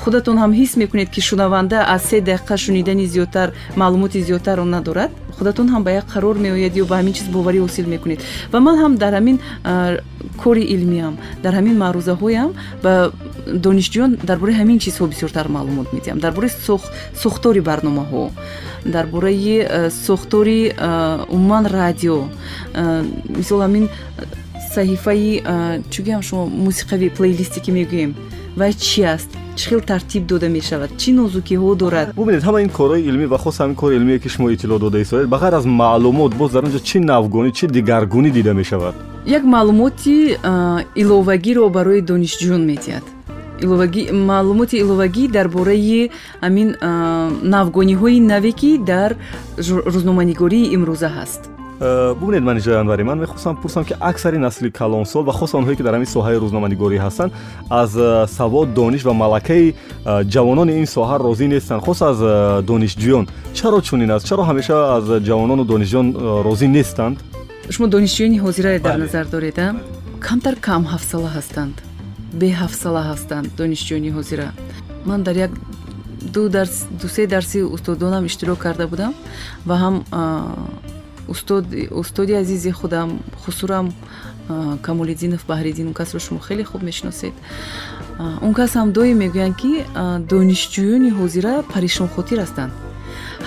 [0.04, 5.12] худатон ҳам ҳис мекунед ки шунаванда аз се дақиқа шунидани зиёдтар маълумоти зиёдтар он надорад.
[5.38, 8.20] Худатон ҳам ба як қарор меояд ё ба ҳамин чиз боварӣ ҳосил мекунед.
[8.52, 9.38] Ва ман ҳам дар ҳамин
[10.44, 12.52] кори илмиам дар ҳамин маърузаҳоям
[12.84, 13.12] ба
[13.66, 16.20] донишҷӯён дар бораи ҳамин чизҳо бисёртар маълумот медиҳам.
[16.20, 16.52] Дар бораи
[17.24, 18.24] сохтори барномаҳо
[18.86, 19.68] дар бораи
[20.08, 20.74] сохтори
[21.36, 22.18] умуман радио
[23.40, 23.86] мисол ҳамин
[24.76, 25.42] саҳифаи
[25.92, 28.12] чӣ гӯям шумо мусиқави плейлисте ки мегӯем
[28.60, 30.90] вай чӣ аст чӣ хел тартиб дода мешавад.
[31.02, 32.08] Чӣ нозукиҳо дорад?
[32.16, 35.28] Бубинед ҳама ин корҳои илмӣ ва хос ҳамин кори илмие ки шумо иттилоъ дода истоед
[35.34, 38.96] ба ғайр аз маълумот боз дар онҷо чӣ навгонӣ чӣ дигаргунӣ дида мешавад?
[39.38, 40.38] Як маълумоти
[41.02, 43.06] иловагиро барои донишҷӯён медиҳад
[43.64, 46.70] маълумоти иловагӣ дар бораи ҳамин
[47.54, 49.16] навгониҳои наве ки дар
[49.94, 55.52] рӯзноманигории имрӯза ҳаст бубинед манижои анварӣ ман мехостам пурсам ки аксари насли калонсол ва хос
[55.54, 57.32] онҳое ки дар ҳамин соҳаи рӯзноманигорӣ ҳастанд
[57.70, 61.82] аз э, савод дониш ва малакаи э, ҷавонони ин соҳа розӣ нестанд.
[61.84, 62.18] Хос аз
[62.70, 63.26] донишҷӯён.
[63.54, 64.26] Чаро чунин аст?
[64.30, 66.08] Чаро ҳамеша аз ҷавонону донишҷӯён
[66.48, 67.16] розӣ нестанд?
[67.70, 69.58] Шумо донишҷӯёни ҳозирае дар назар доред
[70.20, 71.76] камтар кам ҳафсала ҳастанд.
[72.42, 74.48] Беҳафсала ҳастанд донишҷӯёни ҳозира.
[75.06, 75.52] Ман дар як
[77.02, 79.14] дусе дарси устодонам иштирок карда будам
[79.66, 79.96] ва ҳам
[81.28, 83.94] устоди азизи худам хусурам
[84.82, 87.34] камолиддинов баҳриддин он касро шумо хеле хуб мешиносед.
[88.42, 89.72] Он кас ҳам доим мегӯянд ки
[90.32, 92.74] донишҷӯёни ҳозира паришонхотир ҳастанд.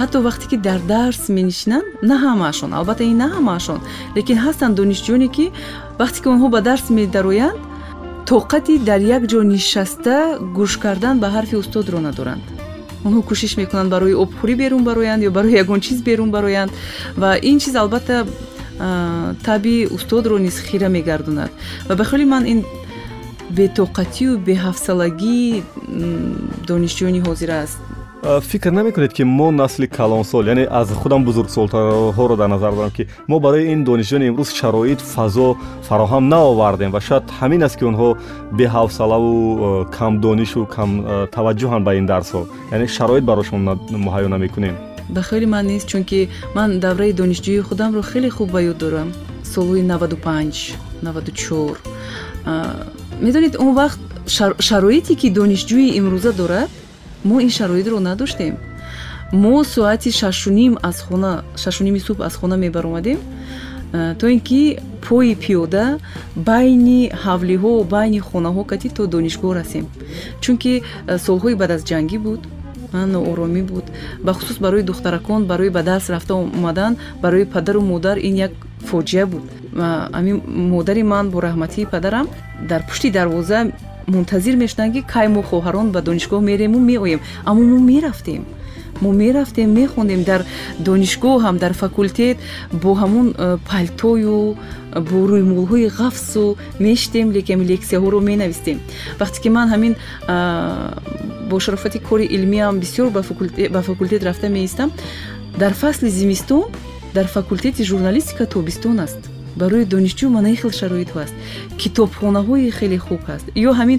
[0.00, 3.80] Ҳатто вақте ки дар дарс менишинанд на ҳамаашон албатта ин на ҳамаашон
[4.16, 5.46] лекин ҳастанд донишҷӯёне ки
[6.00, 7.59] вақте ки онҳо ба дарс медароянд
[8.30, 10.16] тоқати дар як ҷо нишаста
[10.57, 12.44] гӯш кардан ба ҳарфи устодро надоранд
[13.07, 16.70] онҳо кӯшиш мекунанд барои обхӯрӣ берун бароянд ё барои ягон чиз берун бароянд.
[17.16, 18.26] Ва ин чиз албатта
[19.44, 21.51] таби устодро низ хира мегардонад.
[21.88, 22.64] Ва ба хели ман ин
[23.51, 25.62] бетоқатию беҳафсалагии
[26.68, 27.78] донишҷӯёни ҳозир аст
[28.22, 33.40] фикр намекунед ки мо насли калонсол яъне аз худам бузургсолҳоро дар назар дорам ки мо
[33.40, 35.56] барои ин донишҷӯёни имрӯз шароит фазо
[35.88, 38.16] фароҳам наовардем ва шояд ҳамин аст ки онҳо
[38.58, 42.42] беҳавсалаву камдонишу камтаваҷҷӯҳанд ба ин дарсҳо.
[42.72, 43.60] Яъне шароит барошон
[44.06, 44.74] муҳайё намекунем.
[45.14, 49.08] Ба хели ман нест чунки ман давраи донишҷӯии худамро хеле хуб ба ёд дорам.
[49.54, 50.54] Солҳои наваду панҷ
[51.06, 51.74] наваду чор
[53.24, 54.00] медонед он вақт
[54.68, 56.70] шароите ки донишҷӯи имрӯза дорад
[57.24, 58.56] мо ин шароитро надоштем.
[59.32, 63.18] Мо соати шашуним аз хона шашуними субҳ аз хона мебаромадем.
[63.92, 65.98] Э, то ин ки пои пиёда
[66.36, 69.86] байни ҳавлиҳо байни хонаҳо кати то донишгоҳ расем.
[70.40, 72.40] Чунки э, солҳои баъд аз ҷангӣ буд
[72.92, 73.84] нооромӣ буд.
[74.22, 78.52] Бахусус барои духтаракон барои ба дарс рафта омадан барои падару модар ин як
[78.90, 79.44] фоҷиа буд.
[79.74, 82.26] Ҳамин модари ман бо раҳматии падарам
[82.68, 83.66] дар пушти дарвоза
[84.09, 88.44] мунтазир мешуданд ки кай мо хоҳарон ба донишгоҳ мерему меоем аммо мо мерафтем.
[89.00, 90.40] мо мерафтем мехондем дар
[90.78, 92.36] донишгоҳ ҳам дар факултет
[92.82, 94.56] бо ҳамон э, палтою
[95.09, 96.56] бо рӯймолҳои ғафсу
[96.86, 98.78] мешитем леками лексияҳоро менавистем.
[99.20, 99.94] Вақте ки ман ҳамин
[101.50, 104.90] бо шарофати кори илмиам бисёр ба факултет рафта меистам
[105.59, 106.64] дар фасли зимистон
[107.14, 111.34] дар факултети журналистика тобистон аст барои донишҷӯ манаи хел шароитҳо ҳаст.
[111.80, 113.46] Китобхонаҳои хеле хуб ҳаст.
[113.68, 113.98] Ё ҳамин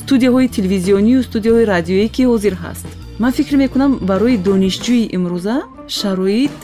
[0.00, 2.86] студияҳои телевизионию студияҳои радиоие ки ҳозир ҳаст.
[3.22, 5.56] Ман фикр мекунам барои донишҷӯи имрӯза
[5.98, 6.56] шароит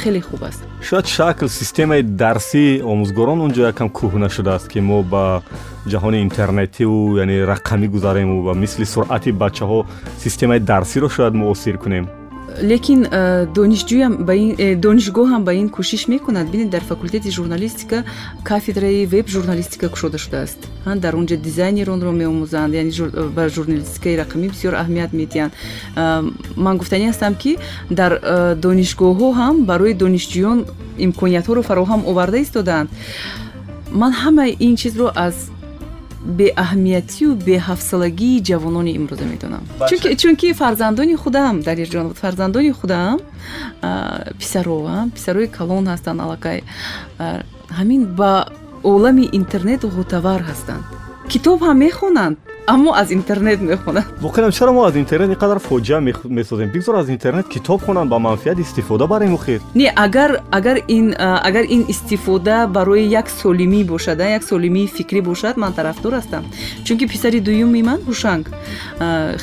[0.00, 0.60] хеле хуб аст.
[0.88, 5.24] Шояд шакл системаи дарсии омӯзгорон он ҷо якам кӯҳна шудааст ки мо ба
[5.92, 9.80] ҷаҳони интернетиву яъне рақамӣ гузарему ва мисли суръати бачаҳо
[10.24, 12.04] системаи дарсиро шояд муосир кунем
[12.60, 16.50] лекин э, донишҷӯям ба ин э, донишгоҳ ҳам ба ин кӯшиш мекунад.
[16.50, 18.04] Бинед дар факултети журналистика
[18.44, 20.58] кафедраи веб журналистика кушода шудааст.
[20.84, 22.92] Дар он ҷо дизайнеронро меомӯзанд яъне
[23.36, 25.52] ба журналистикаи рақамӣ бисёр аҳамият медиҳанд.
[26.56, 27.58] Ман гуфтанӣ ҳастам ки
[27.90, 28.12] дар
[28.64, 30.58] донишгоҳҳо ҳам барои донишҷӯён
[31.06, 32.88] имкониятҳоро фароҳам оварда истодаанд.
[33.92, 35.34] Ман ҳамаи ин чизро аз
[36.24, 39.62] беаҳамиятию беҳафсалагии ҷавонони имрӯза медонам
[40.22, 43.16] чунки фарзандони худам дарирҷон фарзандони худам
[44.40, 44.76] писаро
[45.16, 46.58] писарои калон ҳастанд аллакай
[47.78, 48.32] ҳамин ба
[48.82, 50.84] олами интернету ғутавар ҳастанд.
[51.32, 52.36] Китоб ҳам мехонанд
[52.66, 56.70] аммо аз интернет мехонанд воқеан чаро мо аз интернет ин қадар фоҷиа месозем?
[56.70, 61.64] Бигзор аз интернет китоб хонанд ба манфиат истифода барем охир не агар агар ин агар
[61.68, 66.44] ин истифода барои як солимӣ бошад як солимии фикрӣ бошад ман тарафдор ҳастам.
[66.84, 68.46] Чунки писари дуюми ман ҳушанг.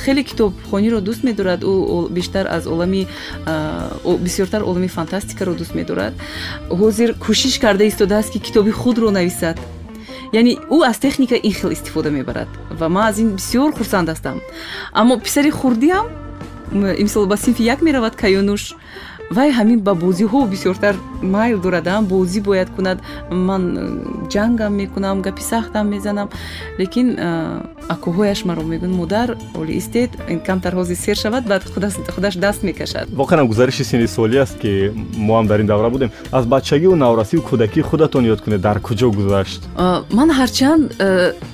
[0.03, 3.07] Хеле китобхониро дӯст медорад ӯ бештар аз олами
[4.05, 6.13] бисёртар олами фантастикаро дӯст медорад.
[6.69, 9.57] Ҳозир кӯшиш карда истодааст ки китоби худро нависад
[10.33, 12.47] яъне ӯ аз техника ин хел истифода мебарад
[12.79, 14.41] ва ман аз ин бисёр хурсанд ҳастам.
[14.93, 16.05] Аммо писари хурдиам
[16.73, 18.75] имисол ба синфи як меравад каюнуш
[19.31, 22.97] вай ҳамин ба бозиҳо бисёртар майл дорад бозӣ бояд кунад.
[23.31, 26.29] Ман э, ҷангам мекунам гапи сахтам мезанам.
[26.79, 27.61] Лекин э,
[27.93, 28.95] акӯҳояш маро мегӯянд.
[29.01, 30.09] Модар оли истед
[30.45, 31.63] камтар ҳозир сер шавад баъд
[32.15, 33.07] худаш даст мекашад.
[33.09, 36.09] Воқеан гузариши синни солӣ аст ки мо ҳам дар ин давра будем.
[36.31, 38.61] Аз бачагиву наврасиву кӯдакии худатон ёд кунед?
[38.61, 39.61] Дар куҷо гузашт?
[39.77, 40.85] Э, ман ҳарчанд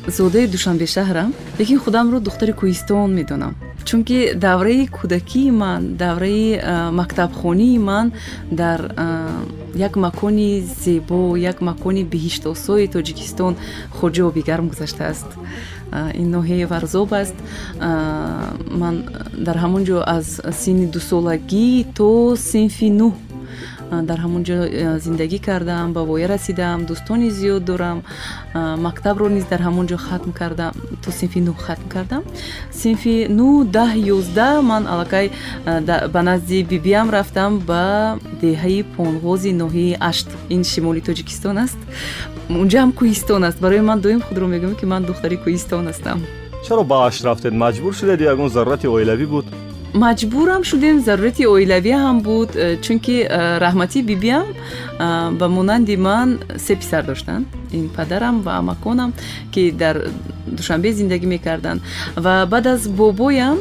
[0.07, 3.55] зодаи душанбешаҳрам лекин худамро духтари кӯҳистон медонам
[3.86, 6.59] чунки давраи кӯдакии ман давраи
[6.99, 8.11] мактабхонии ман
[8.51, 8.79] дар
[9.75, 10.49] як макони
[10.83, 13.53] зебо як макони биҳиштосои тоҷикистон
[13.97, 15.29] хоҷоби гарм гузаштааст
[16.21, 17.36] ин ноҳияи варзоб аст.
[18.81, 18.95] Ман
[19.45, 20.27] дар ҳамон ҷо аз
[20.61, 23.13] синни дусолагӣ то синфи нӯҳ
[23.91, 28.03] дар ҳамон ҷо э, зиндагӣ кардам ба воя расидам дӯстони зиёд дорам.
[28.53, 30.73] Мактабро низ дар ҳамон ҷо хатм кардам
[31.03, 32.23] то синфи нӯ хатм кардам.
[32.81, 35.31] Синфи нӯ даҳ ёздаҳ ман аллакай
[36.13, 37.83] ба назди бибиам рафтам ба
[38.41, 40.27] деҳаи понғози ноҳияи ашт.
[40.55, 41.79] Ин шимоли тоҷикистон аст.
[42.61, 43.59] Унҷа ҳам кӯҳистон аст.
[43.63, 46.19] Барои ман доим худро мегӯям ки ман духтари кӯҳистон ҳастам.
[46.65, 47.53] Чаро ба ашт рафтед?
[47.63, 48.19] Маҷбур шудед?
[48.31, 49.45] Ягон зарурати оилавӣ буд
[49.95, 56.29] маҷбурам шудем зарурати оилавӣ ҳам буд э, чунки э, раҳмати бибиам э, ба монанди ман
[56.57, 59.13] се писар доштанд ин падарам ва амаконам
[59.53, 59.95] ки дар
[60.47, 61.81] душанбе зиндагӣ мекарданд.
[62.15, 63.57] Ва баъд аз бобоям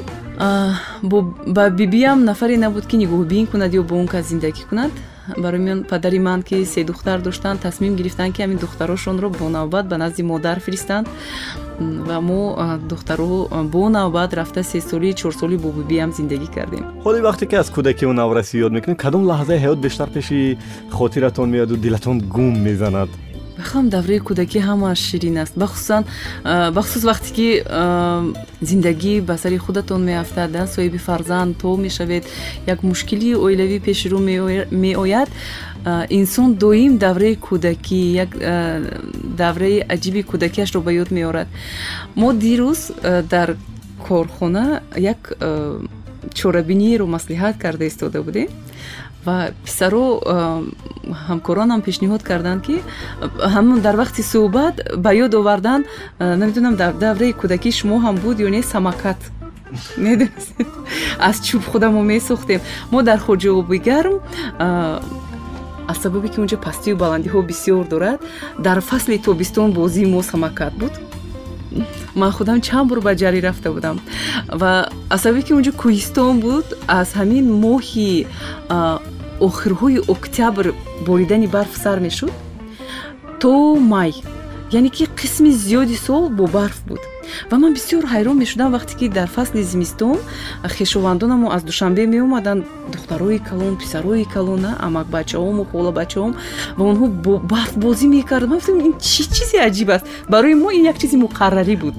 [1.56, 4.92] ба бибиам нафаре набуд ки нигоҳубин кунад ё бо он кас зиндагӣ кунад.
[5.38, 9.96] Барои ман падари ман ки се духтар доштанд тасмим гирифтанд ки ҳамин духтарошонро бонавбат ба
[9.98, 11.08] назди модар фиристанд
[11.80, 17.54] ва мо духтаро бо навбат рафта сесолӣ чорсолӣ бо бибиам зиндагӣ кардем ҳоле вақте ки
[17.62, 20.58] аз кӯдакиву наврасӣ ёд мекунед кадом лаҳзаи ҳаёт бештар пеши
[20.90, 23.10] хотиратон меояду дилатон гум мезанад
[23.58, 26.02] бахам давраи кӯдакӣ ҳамааш ширин аст бахусусан
[26.76, 27.48] бахусус вақте ки
[28.68, 32.24] зиндагӣ ба сари худатон меафтад соҳиби фарзанд то мешавед
[32.66, 34.18] як мушкили оилавӣ пеши рӯ
[34.84, 35.28] меояд
[36.10, 38.30] инсон доим давраи кӯдакӣ як
[39.42, 41.48] давраи аҷиби кӯдакиашро ба ёд меорад.
[42.16, 42.80] Мо дирӯз
[43.32, 43.56] дар
[44.06, 45.20] корхона як
[46.34, 48.48] чорабиниеро маслиҳат карда истода будем
[49.26, 50.04] ва писаро
[51.28, 52.76] ҳамкоронам пешниҳод карданд ки
[53.54, 54.74] ҳамон дар вақти суҳбат
[55.04, 55.84] ба ёд оварданд
[56.40, 59.20] намедонам дар давраи кӯдакии шумо ҳам буд ё не самакат.
[60.06, 60.68] Медонистед
[61.28, 62.60] аз чӯб худамо месохтем.
[62.92, 64.16] Мо дар хоҷаоби гарм
[65.88, 68.20] аз сабабе ки унҷа пастию баландиҳо бисёр дорад
[68.58, 70.92] дар фасли тобистон бозии мо самакат буд.
[72.14, 73.96] Ман худам чанд бор ба ҷарӣ рафта будам.
[74.60, 74.72] Ва
[75.14, 78.26] аз сабабе ки унҷо кӯҳистон буд аз ҳамин моҳи
[79.40, 80.66] охирҳои октябр
[81.06, 82.32] боридани барф сар мешуд
[83.40, 84.12] то май
[84.74, 86.98] яъне ки қисми зиёди сол бо барф буд.
[87.50, 90.18] Ва ман бисёр ҳайрон мешудам вақте ки дар фасли зимистон
[90.64, 96.32] хешовандонамо аз душанбе меомаданд духтарои калон писарои калон амакбачаҳому холабачаҳом
[96.76, 97.06] ва онҳо
[97.52, 98.50] барфбозӣ мекарданд.
[98.50, 100.06] Ман гуфтам ин чӣ чизи аҷиб аст.
[100.28, 101.94] Барои мо ин як чизи муқаррарӣ буд.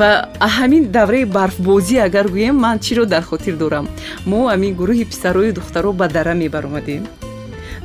[0.00, 3.86] Ва ҳамин давраи барфбозӣ агар гӯем ман чиро дар хотир дорам?
[4.30, 7.02] Мо ҳамин гурӯҳи писарою духтаро ба дара мебаромадем.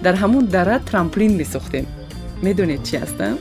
[0.03, 1.85] Дар ҳамон дара трамплин месохтем
[2.43, 3.37] медонед чи аста?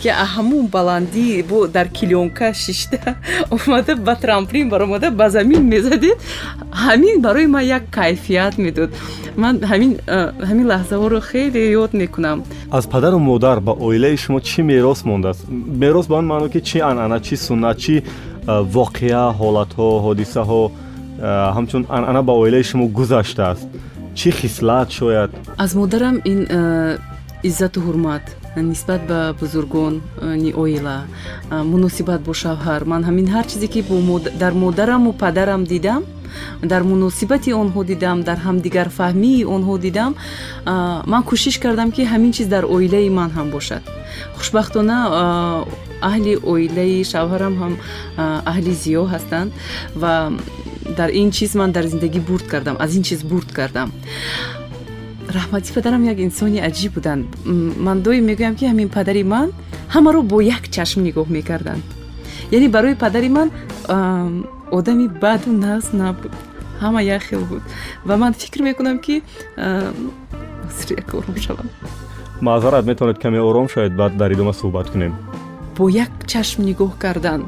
[0.00, 3.16] Ки ҳамун баландӣ бо дар килёнка шишта
[3.54, 6.18] омада ба трамплин баромада ба замин мезадед.
[6.84, 8.90] Ҳамин барои ман як кайфият медод.
[9.36, 9.54] Ман
[10.48, 12.38] ҳамин лаҳзаҳоро хеле ёд мекунам.
[12.70, 15.42] Аз падару модар ба оилаи шумо чӣ мерос мондааст?
[15.82, 17.94] Мерос ба он маъно ки чӣ анъана чӣ суннат чӣ
[18.76, 20.62] воқеа ҳолатҳо ҳодисаҳо
[21.56, 23.66] ҳамчун анъана ба оилаи шумо гузаштааст
[24.18, 25.30] чӣ хислат шояд?
[25.64, 26.40] Аз модарам ин
[27.48, 28.24] иззату ҳурмат
[28.62, 31.04] нисбат ба бузургони оила
[31.50, 32.84] э, муносибат бо шавҳар.
[32.84, 33.84] Ман ҳамин ҳар чизе ки
[34.38, 36.04] дар модараму падарам дидам
[36.62, 40.14] дар муносибати онҳо дидам дар ҳамдигарфаҳмии онҳо дидам
[41.12, 43.82] ман кӯшиш кардам ки ҳамин чиз дар оилаи ман ҳам бошад.
[44.36, 44.96] Хушбахтона
[46.00, 47.72] аҳли оилаи шавҳарам ҳам
[48.52, 49.50] аҳли зиё ҳастанд
[50.02, 50.12] ва
[50.98, 53.88] дар ин чиз ман дар зиндагӣ бурд кардам аз ин чиз бурд кардам
[55.28, 57.26] раҳмати падарам як инсони аҷиб буданд.
[57.86, 59.48] Ман доим мегӯям ки ҳамин падари ман
[59.94, 61.82] ҳамаро бо як чашм нигоҳ мекарданд.
[62.50, 63.48] Яъне барои падари ман
[64.70, 66.32] одами баду нас набуд.
[66.80, 67.62] Ҳама як хел буд.
[68.04, 69.22] Ва ман фикр мекунам ки
[69.56, 71.68] ҳозир як ором шавам.
[72.40, 75.12] Маъзарат метавонед каме ором шавед баъд дар идома суҳбат кунем.
[75.76, 77.42] Бо як чашм нигоҳ кардан.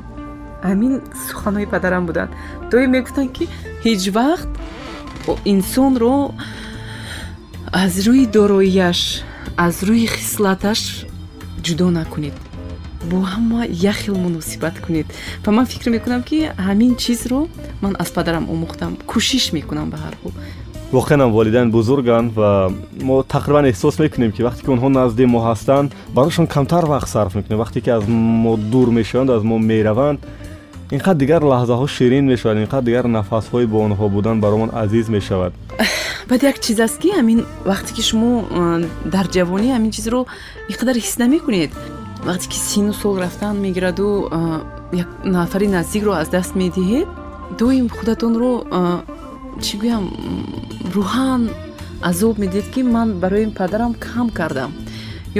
[0.62, 0.93] Ҳамин
[1.29, 2.31] суханҳои падарам буданд.
[2.70, 3.45] Доим мегуфтанд ки
[3.85, 4.51] ҳеҷ вақт
[5.45, 6.16] инсонро
[7.73, 9.23] аз рӯи дороияш
[9.57, 10.81] аз рӯи хислаташ
[11.64, 12.37] ҷудо накунед.
[13.11, 15.07] Бо ҳама як хел муносибат кунед.
[15.45, 17.49] Ва ман фикр мекунам ки ҳамин чизро
[17.83, 20.33] ман аз падарам омӯхтам кӯшиш мекунам ба ҳар ҳол
[20.93, 25.89] воқеан волидайн бузурганд ва мо тақрибан эҳсос мекунем ки вақте ки онҳо назди мо ҳастанд
[26.14, 27.59] барошон камтар вақт сарф мекунем.
[27.64, 30.21] Вақте ки аз мо дур мешаванд аз мо мераванд
[30.91, 35.09] ин қадр дигар лаҳзаҳо ширин мешавад ин қадр дигар нафасҳои бо онҳо будан баромон азиз
[35.09, 35.53] мешавад
[36.29, 38.33] баъд як чиз аст ки ҳамин вақте ки шумо
[39.14, 40.20] дар ҷавонӣ ҳамин чизро
[40.70, 41.72] ин қадар ҳис намекунед.
[42.29, 44.09] Вақте ки сину сол рафтан мегираду
[44.93, 47.09] як нафари наздикро аз даст медиҳед
[47.59, 48.53] доим худатонро
[49.64, 50.05] чӣ гӯям
[50.95, 51.43] рӯҳан
[52.11, 54.70] азоб медиҳед ки ман барои падарам кам кардам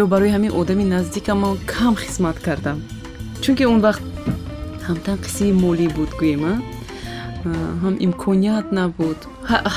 [0.01, 2.78] ё барои ҳамин одами наздикам ман кам хизмат кардам.
[3.43, 4.03] Чунки он вақт
[4.86, 6.43] ҳам танқиси молӣ буд гӯем
[7.82, 9.18] ҳам имконият набуд.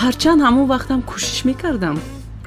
[0.02, 1.98] Ҳарчанд ҳамон вақтам кӯшиш мекардам.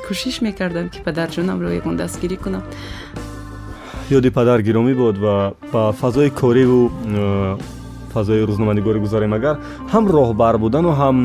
[0.07, 2.63] Кӯшиш мекардам ки падарҷонамро ягон дастгирӣ кунам.
[4.11, 6.81] Ёди падар гиромӣ буд ва ба фазои кориву
[8.15, 9.57] фазои рӯзноманигорӣ гузарем агар
[9.93, 11.17] ҳам роҳбар будану ҳам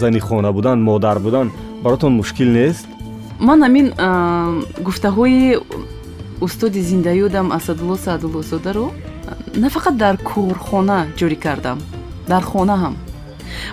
[0.00, 1.46] зани хона будан модар будан
[1.84, 2.86] баротон мушкил нест?
[3.48, 3.86] Ман ҳамин
[4.86, 5.58] гуфтаҳои
[6.40, 8.86] устоди зиндаёдам асадулло саадуллозодаро
[9.62, 11.78] на фақат дар корхона ҷорӣ кардам
[12.32, 12.94] дар хона ҳам.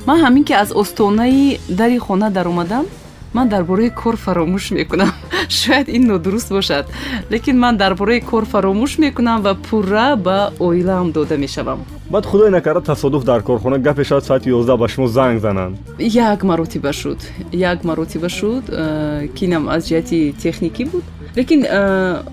[0.08, 2.86] Ман ҳамин ки аз остонаи дари хона даромадам
[3.34, 5.12] ман дар бораи кор фаромӯш мекунам.
[5.50, 6.86] Шояд ин нодуруст бошад.
[7.30, 11.80] Лекин ман дар бораи кор фаромӯш мекунам ва пурра ба оилаам дода мешавам.
[12.10, 15.78] Баъд худое накарда тасодуф дар корхона гапе шавад соати ёздаҳ ба шумо занг зананд.
[16.00, 17.20] Як маротиба шуд.
[17.52, 21.04] Як маротиба шуд э, ки инам аз ҷиҳати техникӣ буд.
[21.36, 22.24] Лекин э,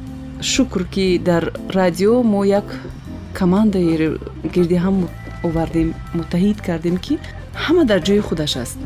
[0.40, 2.64] шукр ки дар радио мо як
[3.38, 4.18] командаи
[4.54, 4.96] гирди ҳам
[5.47, 5.88] овардем
[6.18, 7.14] муттаҳид кардем ки
[7.64, 8.78] ҳама дар ҷои худаш аст.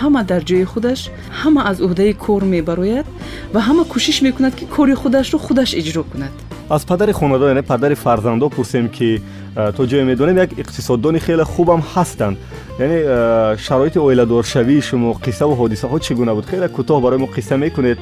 [0.00, 1.00] Ҳама дар ҷои худаш
[1.40, 3.06] ҳама аз уҳдаи кор мебарояд
[3.54, 6.34] ва ҳама кӯшиш мекунад ки кори худашро худаш иҷро кунад.
[6.76, 9.22] Аз падари хонадон яъне падари фарзандон пурсем ки
[9.76, 12.36] то ҷое медонем як иқтисоддони хеле хубам ҳастанд.
[12.78, 12.98] Яъне
[13.66, 16.46] шароити оиладоршавии шумо қиссаву ҳодисаҳо чӣ гуна буд?
[16.50, 17.98] Хеле кӯтоҳ барои мо қисса мекунед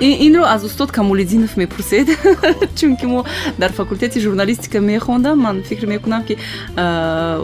[0.00, 2.08] инро аз устод камолиддинов мепурсед
[2.76, 3.24] чунки мо
[3.58, 5.40] дар факултети журналистика мехондам.
[5.40, 6.36] Ман фикр мекунам ки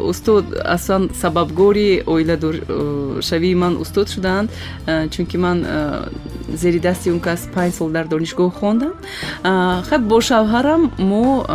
[0.05, 4.51] устод аслан сабабгори оиладоршавии ман устод шудаанд
[5.11, 5.67] чунки ман
[6.53, 8.93] зери дасти он кас панҷ сол дар донишгоҳ хондам.
[9.43, 11.47] Хаб бо шавҳарам мо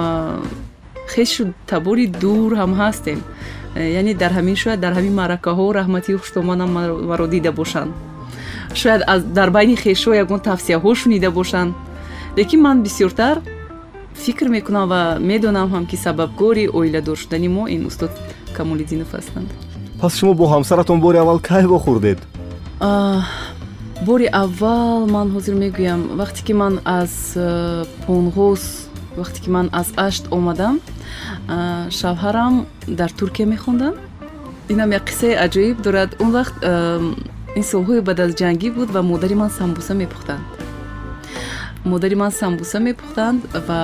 [1.13, 3.21] хешу табори дур ҳам ҳастем.
[3.75, 6.71] Яъне дар ҳамин шояд дар ҳамин маъракаҳо раҳмати хуштоманам
[7.09, 7.93] маро дида бошанд
[8.74, 9.01] шояд
[9.34, 11.74] дар байни хешҳо ягон тавсияҳо шунида бошанд.
[12.38, 13.41] Лекин ман бисёртар
[14.13, 18.11] фикр мекунам ва медонам ҳам ки сабабгори оиладор шудани мо ин устод
[18.57, 19.49] камолиддинов ҳастанд.
[20.01, 22.20] Пас шумо бо ҳамсаратон бори аввал кай вохӯрдед
[24.05, 26.01] бори аввал ман ҳозир мегӯям.
[26.22, 27.13] Вақте ки ман аз
[28.05, 28.61] понғоз
[29.18, 30.76] вақте ки ман аз ашт омадам
[31.99, 33.97] шавҳарам дар туркия мехонданд
[34.70, 36.09] инам як қиссаи аҷоиб дорад.
[36.20, 36.55] Он вақт
[37.55, 40.41] ин солҳои баъд аз ҷангӣ буд ва модари ман самбуса мепухтанд
[41.85, 43.79] модари ман самбуса мепухтанд ва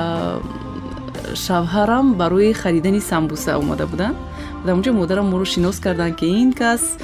[1.33, 4.17] шавҳарам барои харидани самбуса омада буданд.
[4.65, 6.97] Дар онҷо модарам моро шинос карданд ки ин кас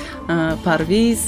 [0.64, 1.22] парвиз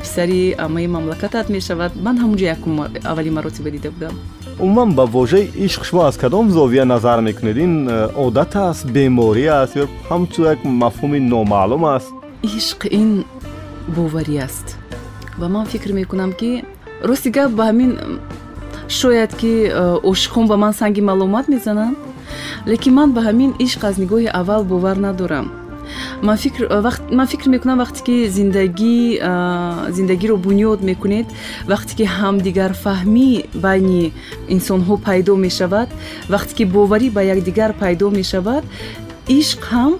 [0.00, 1.92] писари амаи мамлакатат мешавад.
[1.96, 4.14] Ман ҳамунҷо якум аввалин маротиба дида будам.
[4.58, 7.56] Умуман ба вожаи ишқ шумо аз кадом зовия назар мекунед.
[7.56, 12.10] Ин одат аст беморӣ аст ё ҳамчун як мафҳуми номаълум аст?
[12.42, 13.24] Ишқ ин
[13.88, 14.76] боварӣ аст.
[15.38, 16.64] Ва ман фикр мекунам ки
[17.02, 18.20] рости гап ба ҳамин
[18.88, 21.96] шояд ки э, ошиқон ба ман санги маломат мезананд
[22.66, 25.50] лекин ман ба ҳамин ишқ аз нигоҳи аввал бовар надорам.
[26.22, 26.64] Ман фикр
[27.28, 31.26] фикр мекунам вақте ки зиндагӣ а, зиндагиро бунёд мекунед
[31.66, 33.30] вақте ки ҳамдигарфаҳмӣ
[33.64, 34.12] байни
[34.48, 35.88] инсонҳо пайдо мешавад
[36.28, 38.64] вақте ки боварӣ ба якдигар пайдо мешавад
[39.28, 39.92] ишқ ҳам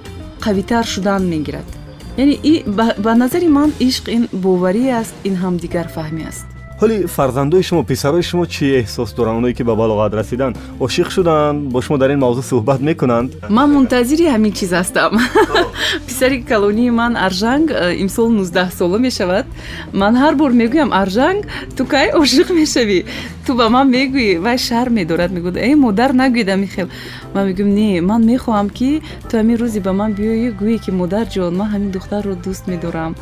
[0.45, 1.82] қавитар шудан мегирад
[2.16, 6.46] яъне ба- назари ман ишқ ин боварӣ аст ин ҳамдигарфаҳмӣ аст.
[6.82, 10.54] Ҳоли фарзандои шумо писарои шумо чӣ эҳсос доранд оное ки ба балоғат расиданд
[10.86, 13.30] ошиқ шуданд бо шумо дар ин мавзӯъ суҳбат мекунанд?
[13.56, 15.12] Ман мунтазири ҳамин чиз ҳастам.
[16.06, 19.46] Писари калонии ман аржанг э, имсол 19 сола мешавад.
[19.92, 21.40] Ман ҳар бор мегӯям аржанг
[21.76, 22.98] ту кай ошиқ мешавӣ
[23.47, 26.88] ту ба ман мегӯӣ вай шарм медорад мегӯяд эй модар нагӯед ами хел
[27.34, 31.53] ман мегӯям не ман мехоҳам ки ту ҳамин рӯзе ба ман биёӣ гӯе ки модарҷон
[31.61, 33.12] ман ҳамин духтарро дӯст медорам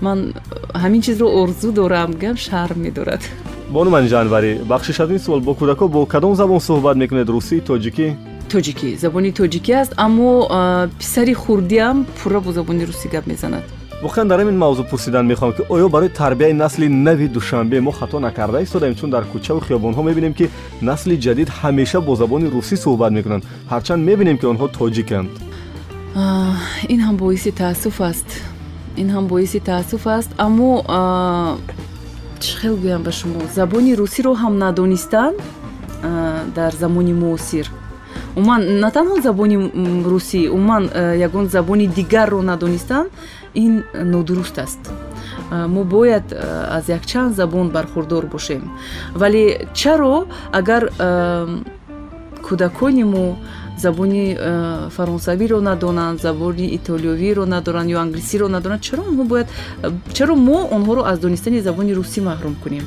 [0.00, 0.32] ман э,
[0.82, 3.22] ҳамин чизро орзу дорам гам шарм медорад
[3.74, 8.08] бонуман ҷанварӣ бахшиш аз ин суол бо кӯдакҳо бо кадом забон суҳбат мекунед русӣ тоҷикӣ
[8.52, 14.28] тоҷикӣ забони тоҷикӣ аст аммо а, писари хурдиам пурра бо забони русӣ гап мезанад воқеан
[14.28, 18.62] дар ҳамин мавзӯъ пурсидан мехоҳам ки оё барои тарбияи насли нави душанбе мо хато накарда
[18.62, 20.46] истодаем чун дар кӯчаву хиёбонҳо мебинем ки
[20.80, 23.44] насли ҷадид ҳамеша бо забони русӣ суҳбат мекунанд.
[23.72, 25.28] Ҳарчанд мебинем ки онҳо тоҷиканд.
[26.92, 28.28] Ин ҳам боиси таассуф аст.
[29.02, 30.30] Ин ҳам боиси таассуф аст.
[30.46, 30.70] Аммо
[32.42, 33.40] чӣ хел гӯям ба шумо?
[33.58, 35.32] Забони русиро ҳам надонистан
[36.56, 37.66] дар замони муосир.
[38.36, 39.56] Умуман на танҳо забони
[40.12, 43.06] русӣ умуман а, ягон забони дигарро надонистан
[43.54, 44.92] ин нодуруст аст.
[45.50, 46.32] Мо бояд
[46.70, 48.70] аз якчанд забон бархурдор бошем.
[49.14, 50.90] Вале чаро агар
[52.46, 53.36] кӯдакони мо
[53.78, 54.36] забони
[54.90, 59.48] фаронсавиро надонанд забони итолиёвиро надонанд ё англисиро надонанд чаро онҳо бояд
[60.12, 62.86] чаро мо онҳоро аз донистани забони русӣ маҳрум кунем?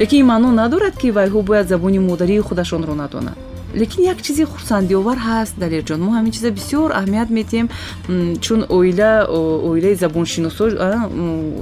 [0.00, 3.36] Лекин ин маъно надорад ки вайҳо бояд забони модарии худашонро надонанд
[3.80, 7.68] лекин як чизи хурсандиовар ҳаст далерҷон мо ҳамин чиза бисёр аҳамият метиҳем
[8.08, 9.12] м, чун оила
[9.70, 10.64] оилаи забоншиносо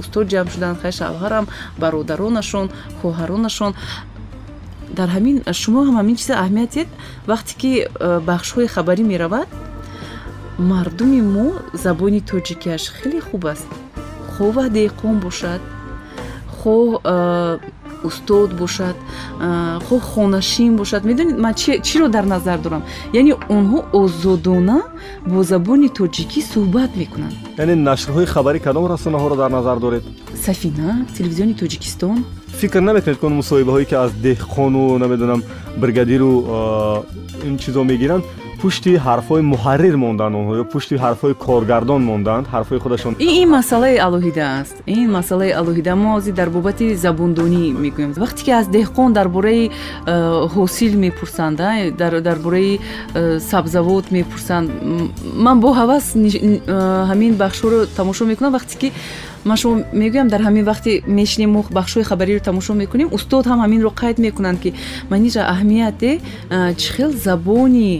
[0.01, 1.45] устод ҷамъ шуданд хай шавҳарам
[1.81, 2.67] бародаронашон
[3.01, 3.73] хоҳаронашон.
[4.97, 6.89] Дар ҳамин шумо ҳам ҳамин чиза аҳамият диҳед
[7.31, 9.47] вақте ки э, бахшҳои хабарӣ меравад
[10.71, 11.47] мардуми мо
[11.85, 13.69] забони тоҷикиаш хеле хуб аст.
[14.33, 15.61] Хоҳ деҳқон бошад?
[16.57, 17.15] Хоҳ э,
[18.07, 18.95] устод бошад
[19.87, 21.01] хоҳ хонашин бошад.
[21.05, 22.83] Медонед ман чи- чиро дар назар дорам?
[23.13, 24.79] Яъне онҳо озодона
[25.31, 27.33] бо забони тоҷикӣ суҳбат мекунанд.
[27.57, 30.03] Яъне нашрҳои хабарӣ кадом расонаҳоро дар назар доред?
[30.45, 32.17] Сафина телевизиони тоҷикистон.
[32.59, 35.41] Фикр намекунед ки он мусоҳибаҳое ки аз деҳқону намедонам
[35.77, 36.31] бригадиру
[37.47, 38.23] ин чизо мегиранд
[38.63, 43.11] пушти ҳарфҳои муҳаррир монданд онҳо ё пушти ҳарфҳои коргардон монданд ҳарфҳои худашон.
[43.27, 44.75] Ин ин масъалаи алоҳида аст.
[44.99, 48.11] Ин масъалаи алоҳида мо ҳозир дар бобати забондонӣ мегӯем.
[48.23, 49.73] Вақте ки аз деҳқон дар бораи э,
[50.55, 51.57] ҳосил мепурсанд
[52.01, 54.67] дар- бораи э, сабзавот мепурсанд
[55.45, 56.19] ман бо ҳавас э,
[57.11, 58.51] ҳамин бахшҳоро тамошо мекунам.
[58.57, 58.89] Вақте ки
[59.49, 63.91] ман шумо мегӯям дар ҳамин вақте мешинем мо бахшҳои хабариро тамошо мекунем устод ҳам ҳаминро
[64.01, 64.69] қайд мекунанд ки
[65.13, 66.11] манижа аҳамияте
[66.79, 67.93] чӣ хел забони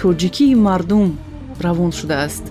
[0.00, 1.18] тоҷикии мардум
[1.60, 2.44] равон шудааст.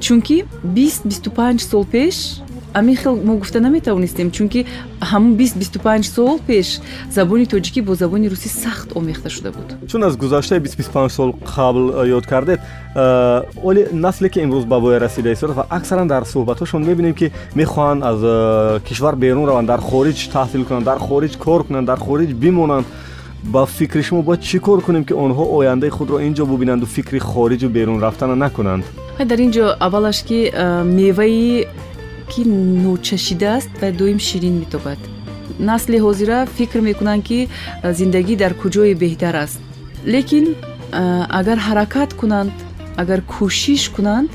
[0.00, 2.40] Чунки 20-25 сол пеш
[2.74, 4.66] ҳамин хел мо гуфта наметавонистем чунки
[5.00, 9.88] ҳамун 20-25 сол пеш забони тоҷикӣ бо забони русӣ сахт омехта шуда буд.
[9.90, 12.60] Чун аз гузаштаи 25 сол қабл а, ёд кардед
[12.94, 17.32] а, оли насле ки имрӯз ба воя расида истодад ва аксаран дар суҳбатҳошон мебинем ки
[17.54, 22.30] мехоҳанд аз кишвар берун раванд дар хориҷ таҳсил кунанд дар хориҷ кор кунанд дар хориҷ
[22.34, 22.86] бимонанд
[23.46, 27.18] ба фикри шумо бояд чӣ кор кунем ки онҳо ояндаи худро ин ҷо бубинанду фикри
[27.18, 28.84] хориҷу берун рафтана накунанд?
[29.30, 31.66] Дар ин ҷо аввалаш ки а, меваи
[32.30, 32.42] ки
[32.84, 34.98] ночашидааст вай доим ширин метобад.
[35.58, 37.48] Насли ҳозира фикр мекунанд ки
[37.82, 39.60] а, зиндагӣ дар куҷое беҳтар аст.
[40.14, 40.46] Лекин
[40.92, 42.52] а, агар ҳаракат кунанд
[43.02, 44.30] агар кӯшиш кунанд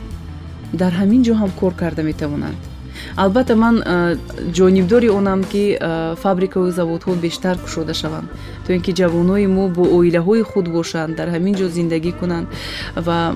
[0.82, 2.71] дар ҳамин ҷо ҳам кор карда метавонанд
[3.16, 4.16] албатта ман а,
[4.58, 8.28] ҷонибдори онам ки а, фабрикаву заводҳо бештар кушода шаванд
[8.66, 12.48] то ин ки ҷавонои мо бо оилаҳои худ бошанд дар ҳамин ҷо зиндагӣ кунанд
[12.96, 13.36] ва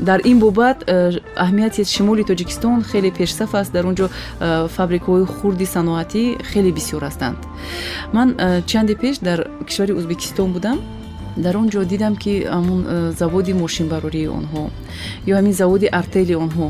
[0.00, 5.24] дар ин бобат э, аҳамияти шимоли тоҷикистон хеле пешсаф аст дар он ҷо э, фабрикаҳои
[5.24, 7.38] хурди саноатӣ хеле бисёр ҳастанд.
[8.12, 9.38] Ман э, чанде пеш дар
[9.68, 10.78] кишвари ӯзбекистон будам
[11.36, 14.62] дар он ҷо дидам ки ҳамун заводи мошинбарории онҳо
[15.26, 16.66] ё ҳамин заводи артели онҳо.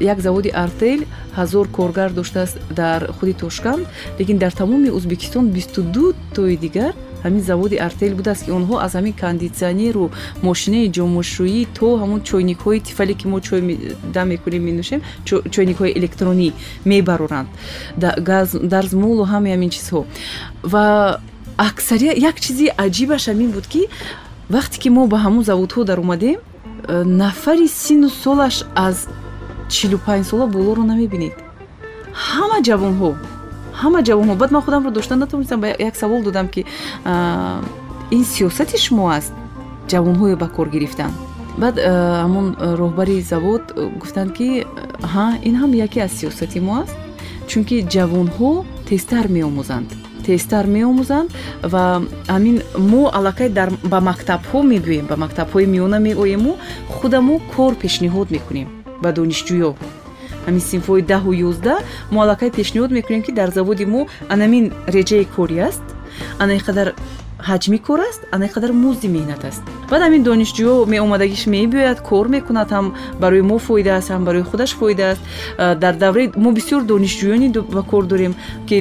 [0.00, 1.00] Як заводи артел
[1.36, 3.86] ҳазор коргар доштааст дар худи тошканд
[4.18, 6.92] лекин дар тамоми ӯзбекистон бисту ду тои дигар
[7.24, 10.10] ҳамин заводи артел будааст ки онҳо аз ҳамин кондитсионеру
[10.42, 13.60] мошинаи ҷомошӯӣ то ҳамун чойникҳои тифале ки мо чой
[14.14, 16.48] дам мекунем менӯшем чо- чойникҳои электронӣ
[16.84, 17.48] мебароранд.
[18.30, 20.00] Газ- дарзмолу ҳамаи ҳамин чизҳо.
[20.72, 21.20] Ва
[21.56, 23.82] аксарият як чизи аҷибаш ҳамин буд ки
[24.50, 29.08] вақте ки мо ба ҳамун заводҳо даромадем э, нафари сину солаш аз
[29.68, 31.34] чилу панҷсола болоро намебинед.
[32.28, 33.10] Ҳама ҷавонҳо
[33.80, 34.34] ҳама ҷавонҳо.
[34.40, 36.64] Баъд ман худамро дошта натавонистам ба як савол додам ки
[38.16, 39.32] ин сиёсати шумо аст
[39.92, 41.12] ҷавонҳое ба кор гирифтан?
[41.62, 41.76] Баъд
[42.24, 42.46] ҳамон
[42.80, 43.62] роҳбари завод
[44.00, 44.48] гуфтанд ки
[45.12, 46.96] ҳа ин ҳам яке аз сиёсати мо аст
[47.50, 48.50] чунки ҷавонҳо
[48.88, 49.88] тезтар меомӯзанд
[50.26, 51.28] тезтар меомӯзанд
[51.72, 51.84] ва
[52.34, 52.56] ҳамин
[52.90, 53.48] мо аллакай
[53.92, 56.52] ба мактабҳо мебием ба мактабҳои миёна меоему
[56.94, 58.68] худамо кор пешниҳод мекунем
[59.02, 59.70] ба донишҷӯё.
[60.46, 61.78] Ҳамин синфҳои даҳу ёздаҳ
[62.12, 64.00] мо аллакай пешниҳод мекунем ки дар заводи мо
[64.34, 64.64] анамин
[64.96, 65.86] реҷаи корӣ аст.
[66.42, 66.88] Ана қадар
[67.38, 69.62] ҳаҷми кор аст ана қадар музди меҳнат аст.
[69.90, 72.86] Баъд ҳамин донишҷӯё меомадагиш мебиёяд кор мекунад ҳам
[73.20, 75.22] барои мо фоида аст ҳам барои худаш фоида аст.
[75.82, 78.34] Дар давраи мо бисёр донишҷӯёни ба кор дорем
[78.68, 78.80] ки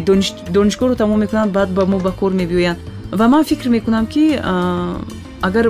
[0.55, 2.79] донишгоҳро тамом мекунанд баъд ба мо ба кор мебиёянд.
[3.11, 4.39] Ва ман фикр мекунам ки
[5.47, 5.65] агар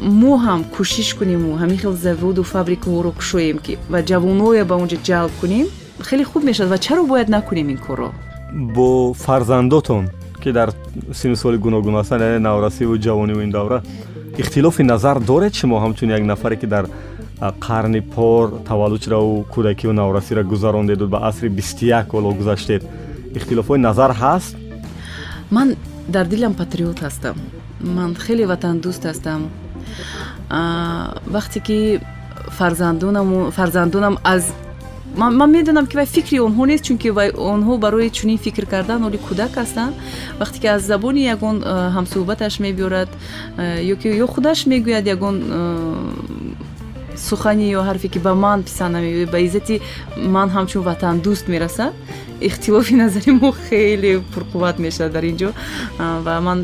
[0.00, 4.98] мо ҳам кӯшиш кунему ҳамин хел заводу фабрикаҳоро кушоем ки ва ҷавоное ба он ҷо
[5.08, 5.66] ҷалб кунем
[6.08, 8.10] хеле хуб мешавад ва чаро бояд накунем ин корро?
[8.52, 10.04] Бо фарзандотон
[10.42, 10.68] ки дар
[11.20, 13.78] синну соли гуногун ҳастанд яъне наврасиву ҷавониву ин давра
[14.42, 16.84] ихтилофи назар доред шумо ҳамчун як нафаре ки дар
[17.66, 22.82] қарни пор таваллуд шудаву кӯдакиву наврасиро гузарондеду ба асри бисту як боло гузаштед.
[23.34, 24.56] ихтилофҳои назар ҳаст?
[25.50, 25.68] Ман
[26.08, 27.36] дар дилам патриот ҳастам.
[27.80, 29.40] Ман хеле ватандӯст ҳастам.
[31.34, 31.78] Вақте ки
[32.58, 34.42] фарзандонам аз
[35.16, 39.18] ман медонам ки вай фикри онҳо нест чунки вай онҳо барои чунин фикр кардан оли
[39.18, 39.94] кӯдак ҳастанд.
[40.40, 43.08] Вақте ки аз забони ягон э, ҳамсӯҳбаташ мебиёрад
[43.58, 45.52] э, ё ки ё худаш мегӯяд ягон э,
[47.16, 49.80] сухани ё ҳарфе ки ба ман писанд намеояд ба иззати
[50.16, 51.92] ман ҳамчун ватандӯст мерасад
[52.40, 55.50] ихтилофи назари мо хеле пурқувват мешавад дар ин ҷо
[56.24, 56.58] ва ман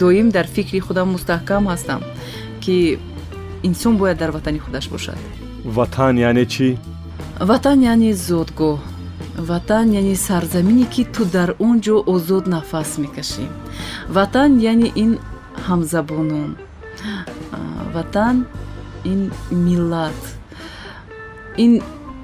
[0.00, 2.00] доим дар фикри худам мустаҳкам ҳастам
[2.60, 2.98] ки
[3.62, 5.18] инсон бояд дар ватани худаш бошад.
[5.64, 6.76] Ватан яъне чӣ
[7.40, 8.78] ватан яъне зодгоҳ
[9.48, 13.46] ватан яъне сарзамине ки ту дар он ҷо озод нафас мекашӣ.
[14.16, 15.12] Ватан яъне ин
[15.66, 16.50] ҳамзабонон
[17.94, 18.36] ватан
[19.12, 19.20] ин
[19.66, 20.20] миллат.
[21.64, 21.72] Ин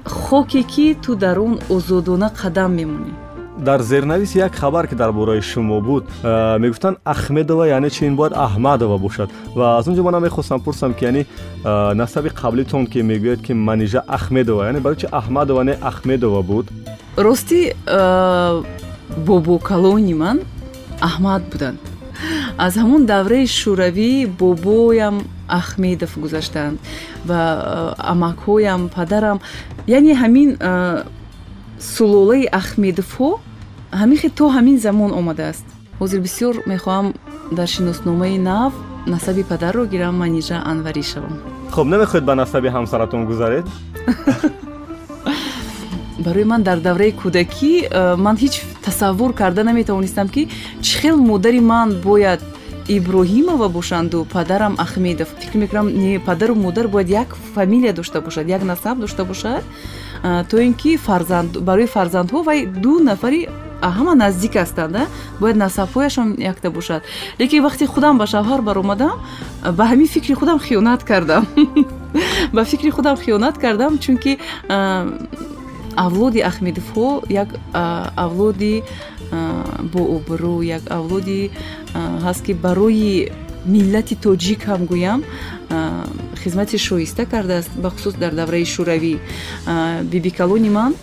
[0.05, 3.13] хоке ки ту дар он озодона қадам мемонӣ
[3.57, 8.33] дар зернависи як хабар ки дар бораи шумо буд мегуфтанд ахмедова яъне чи ин бояд
[8.33, 9.29] аҳмадова бошад.
[9.55, 11.25] Ва аз он ҷо манам мехостам пурсам ки яъне
[11.95, 16.71] насаби қаблитон ки мегӯяд ки манижа ахмедова яъне барои чи аҳмадова не ахмедова буд?
[17.17, 17.75] Ростӣ
[19.17, 20.39] бобокалони ман
[21.01, 21.79] аҳмад буданд.
[22.57, 26.79] Аз ҳамон давраи шӯравӣ бобоям ахмедов гузаштанд
[27.25, 27.39] ва
[27.97, 29.39] амакҳоям падарам.
[29.87, 30.49] Яъне ҳамин
[31.79, 33.29] сулолаи ахмедовҳо
[34.01, 35.65] ҳамихе то ҳамин замон омадааст.
[35.99, 37.07] Ҳозир бисёр мехоҳам
[37.57, 38.73] дар шиносномаи нав
[39.07, 41.33] насаби падарро гирам манижа анварӣ шавам.
[41.75, 43.65] Хуб намехоҳед ба насаби ҳамсаратон гузаред?
[46.25, 48.53] Барои ман дар давраи кӯдакӣ э, ман ҳеҷ
[48.85, 50.49] тасаввур карда наметавонистам ки
[50.85, 52.41] чӣ хел модари ман бояд
[52.87, 55.29] иброҳимова бошанду падарам ахмедов.
[55.39, 55.87] Фикр мекунам
[56.25, 59.63] падару модар бояд як фамилия дошта бошад як насаб дошта бошад
[60.21, 60.99] то ин ки
[61.59, 63.47] барои фарзандҳо вай ду нафари
[63.81, 64.95] ҳама наздик ҳастанд
[65.39, 67.01] бояд насабҳояшон якта бошад.
[67.39, 69.19] Лекин вақте худам ба шавҳар баромадам
[69.77, 71.45] ба ҳамин фикри худам хиёнат кардам.
[72.53, 74.39] Ба фикри худам хиёнат кардам чунки
[75.95, 77.49] авлоди ахмедовҳо як
[78.15, 78.83] авлоди
[79.93, 81.51] бообрӯ як авлоди
[82.23, 83.31] ҳаст ки барои
[83.65, 85.19] миллати тоҷик ҳам гӯям
[86.41, 89.13] хизмати шоиста кардааст бахусус дар давраи шӯравӣ.
[90.11, 90.93] Бибикалони ман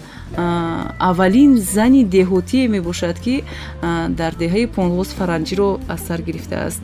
[0.98, 3.44] аввалин зани деҳотие мебошад ки
[4.20, 6.82] дар деҳаи понлос фаранҷиро аз сар гирифтааст.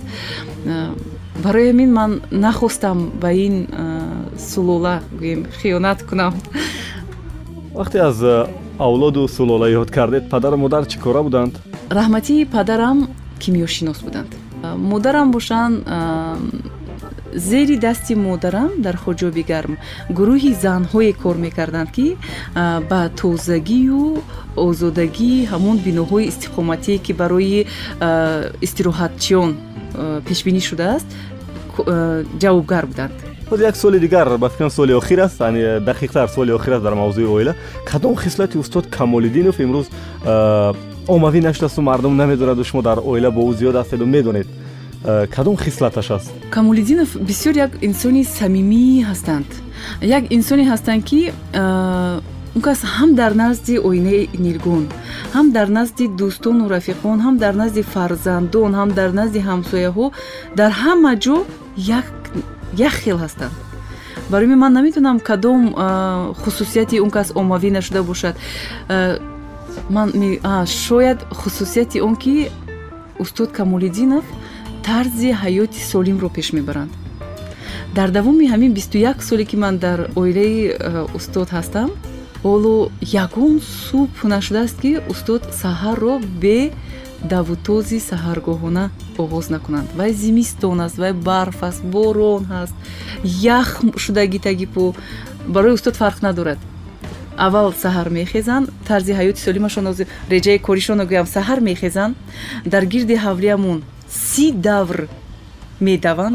[1.44, 3.66] Барои ҳамин ман нахостам ба ин
[4.50, 6.34] сулола гӯем хиёнат кунам.
[7.74, 8.18] Вақте аз
[8.78, 11.54] авлоду сулола ёд кардед падару модар чӣ кора буданд?
[11.90, 13.08] Раҳматии падарам
[13.42, 14.30] кимиёшинос буданд
[14.76, 15.74] модарам бошанд
[17.34, 19.76] зери дасти модарам дар хоҷоби гарм
[20.10, 22.16] гурӯҳи занҳое кор мекарданд ки
[22.90, 24.22] ба тозагию
[24.56, 27.66] озодагӣ ҳамон биноҳои истиқоматие ки барои
[28.66, 29.50] истироҳатчиён
[30.28, 31.08] пешбинӣ шудааст
[32.42, 33.12] ҷавобгар буданд.
[33.50, 35.38] Ҳозир як соли дигар ба фикрам соли охир аст
[35.90, 37.54] дақиқтар соли охир аст дар мавзӯи оила.
[37.90, 39.86] Кадом хислати устод камолиддинов имрӯз
[41.08, 44.46] омавӣ нашудасту мардум намедонаду шумо дар оила бо ӯ зиёд ҳастеду медонед.
[45.04, 46.30] Э, кадом хислаташ аст?
[46.50, 49.48] Камолиддинов бисёр як инсони самимӣ ҳастанд.
[50.02, 52.20] Як инсоне ҳастанд ки э,
[52.56, 54.84] он кас ҳам дар назди оинаи нилгон
[55.34, 60.06] ҳам дар назди дӯстону рафиқон ҳам дар назди фарзандон ҳам дар назди ҳамсояҳо
[60.56, 61.36] дар ҳама ҷо
[61.86, 63.54] як хел ҳастанд.
[64.30, 68.34] Барои ман наметавонам кадом а, хусусияти он кас оммавӣ нашуда бошад
[69.90, 70.08] ман
[70.66, 72.50] шояд хусусияти он ки
[73.18, 74.24] устод камолиддинов
[74.84, 76.92] тарзи ҳаёти солимро пеш мебаранд.
[77.94, 80.76] Дар давоми ҳамин бисту як соле ки ман дар оилаи
[81.14, 81.90] устод ҳастам
[82.44, 82.90] ҳоло
[83.24, 86.58] ягон субҳ нашудааст ки устод саҳарро бе
[87.32, 88.84] давутози саҳаргоҳона
[89.22, 89.88] оғоз накунанд.
[89.98, 92.74] Вай зимистон аст вай барф аст борон ҳаст
[93.58, 93.68] ях
[94.04, 94.84] шудагӣ таги пӯ
[95.54, 96.58] барои устод фарқ надорад
[97.46, 98.66] аввал саҳар мехезанд.
[98.88, 99.84] Тарзи ҳаёти солимашон
[100.34, 102.14] реҷаи коришонро гӯям саҳар мехезанд.
[102.72, 103.78] Дар гирди ҳавлиямон
[104.08, 104.98] си давр
[105.80, 106.34] медаванд.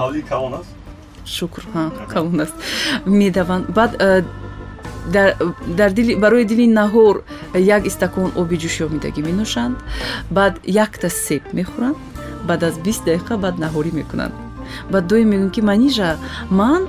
[1.25, 1.61] Шукр
[2.13, 2.55] калон аст.
[3.05, 3.65] Медаванд.
[3.77, 4.23] Баъд э,
[6.23, 7.15] барои дили наҳор
[7.77, 9.75] як истакон оби ҷӯшёбидагӣ менӯшанд
[10.37, 10.53] баъд
[10.85, 11.97] якта себ мехӯранд.
[12.47, 14.33] Баъд аз бист дақиқа баъд наҳорӣ мекунанд.
[14.91, 16.09] Баъд доим мегӯям ки манижа
[16.59, 16.81] ман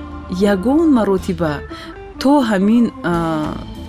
[0.53, 1.55] ягон маротиба
[2.21, 2.85] то ҳамин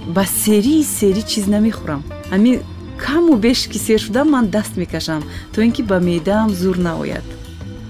[0.07, 2.03] ба серии сери чиз намехӯрам.
[2.31, 2.61] Ҳамин
[2.97, 7.23] каму беш ки сер шудам ман даст мекашам то ин ки ба меъдаам зур наояд.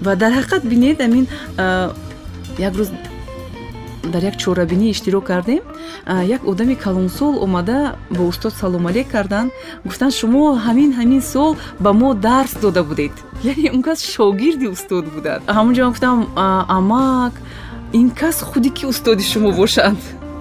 [0.02, 1.26] Ва дар ҳақиқат бинед ҳамин
[1.58, 1.92] а,
[2.58, 2.90] як рӯз
[4.12, 5.62] дар як чорабинӣ иштирок кардем
[6.36, 9.52] як одами калонсол омада ба устод салом алейк карданд
[9.84, 13.12] гуфтанд шумо ҳамин ҳамин сол ба мо дарс дода будед
[13.42, 15.42] яъне он кас шогирди устод будад.
[15.46, 17.32] Ҳамон ҷо ман гуфтам «А, амак
[17.92, 19.96] ин кас худи ки устоди шумо бошад?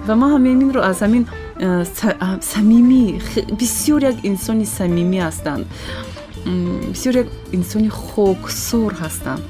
[0.08, 1.26] Ва ман ҳаминро аз ҳамин
[1.60, 5.66] самимӣ хе- бисёр як инсони самимӣ ҳастанд.
[6.94, 9.42] Бисёр як инсони хоксор ҳастанд.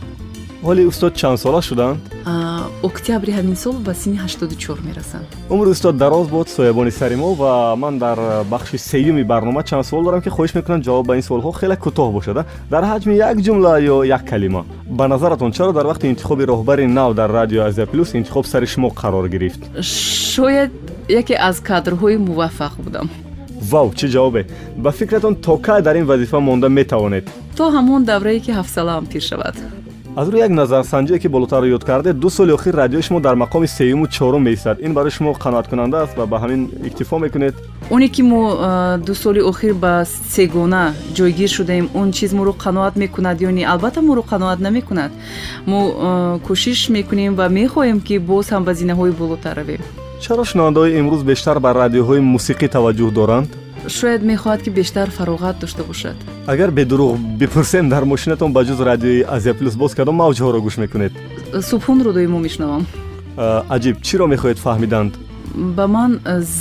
[0.64, 1.98] Ҳоли устод чанд сола шуданд?
[2.84, 5.26] Октябри ҳамин сол ба синни 84 мерасанд.
[5.50, 8.18] Умри устод дароз бод соябони сари мо ва ман дар
[8.50, 12.12] бахши сеюми барнома чанд суол дорам ки хоҳиш мекунам ҷавоб ба ин суолҳо хеле кӯтоҳ
[12.14, 12.38] бошад
[12.72, 14.66] дар ҳаҷми як ҷумла ё як калима.
[14.90, 18.90] Ба назаратон чаро дар вақти интихоби роҳбари нав дар радио азия плюс интихоб сари шумо
[18.90, 19.62] қарор гирифт?
[19.84, 20.72] Шояд
[21.10, 23.10] яке аз кадрҳои муваффақ будам.
[23.72, 24.42] Вав чӣ ҷавобе?
[24.78, 27.26] Ба фикратон то кай дар ин вазифа монда метавонед?
[27.58, 29.56] То ҳамон даврае ки ҳафсалаам пир шавад.
[30.16, 33.68] Аз рӯи як назарсанҷие ки болотар ёд кардед ду соли охир радиои шумо дар мақоми
[33.68, 34.78] сеюму чорум меистад.
[34.86, 37.56] Ин барои шумо қаноаткунанда аст ва ба ҳамин иктифо мекунед.
[37.90, 38.42] Оне ки мо
[38.98, 44.02] ду соли охир ба сегона ҷойгир шудаем он чиз моро қаноат мекунад ё не албатта
[44.02, 45.12] моро қаноат намекунад.
[45.66, 49.82] Мо кӯшиш мекунем ва мехоҳем ки боз ҳам ба зинаҳои болотар равем
[50.24, 53.50] чаро шунавандаҳои имрӯз бештар ба радиоҳои мусиқӣ таваҷҷӯҳ доранд?
[53.98, 56.18] Шояд мехоҳад ки бештар фароғат дошта бошад.
[56.48, 57.12] Агар бедуруғ
[57.42, 61.14] бипурсем дар мошинатон ба ҷуз радиои азия плюс боз кадом мавҷҳоро гӯш мекунед.
[61.70, 62.84] Субҳонро доимо мешунавам
[63.76, 65.12] аҷиб чиро мехоҳед фаҳмиданд?
[65.78, 66.12] Ба ман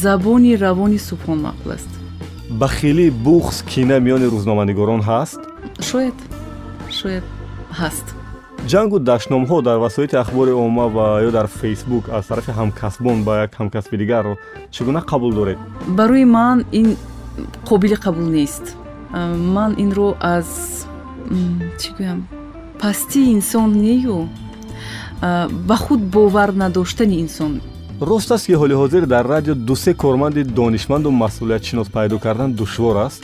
[0.03, 1.91] забони равони субҳон маъқул аст.
[2.61, 5.41] Бахилӣ буғз кина миёни рӯзноманигорон ҳаст?
[5.91, 6.19] Шояд
[6.99, 7.25] шояд
[7.81, 8.07] ҳаст
[8.73, 13.51] ҷангу даштномҳо дар васоити ахбори омма ва ё дар фейсбук аз тарафи ҳамкасбон ба як
[13.61, 14.35] ҳамкасби дигарро
[14.75, 15.59] чӣ гуна қабул доред?
[15.89, 16.97] Барои ман ин
[17.69, 18.65] қобили қабул нест.
[19.13, 20.49] А, ман инро аз
[21.81, 22.21] чӣ гӯям
[22.81, 24.29] пастии инсон нею.
[25.21, 27.61] А, ба худ бовар надоштани инсон.
[28.01, 33.23] Рост аст ки ҳоли ҳозир дар радио дусе корманди донишманду масъулиятшинос пайдо кардан душвор аст?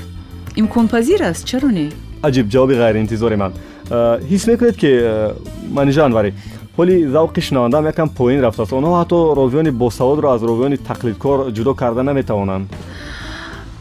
[0.57, 1.87] Имконпазир аст чаро не?
[2.23, 3.53] Аҷиб ҷавоби ғайриинтизори ман
[3.91, 5.35] ҳис мекунед ки а,
[5.71, 6.33] манижа анварӣ
[6.79, 12.03] ҳоли завқи шунавандаам якам поин рафтааст онҳо ҳатто ровиёни босаводро аз ровиёни тақлидкор ҷудо карда
[12.03, 12.67] наметавонанд.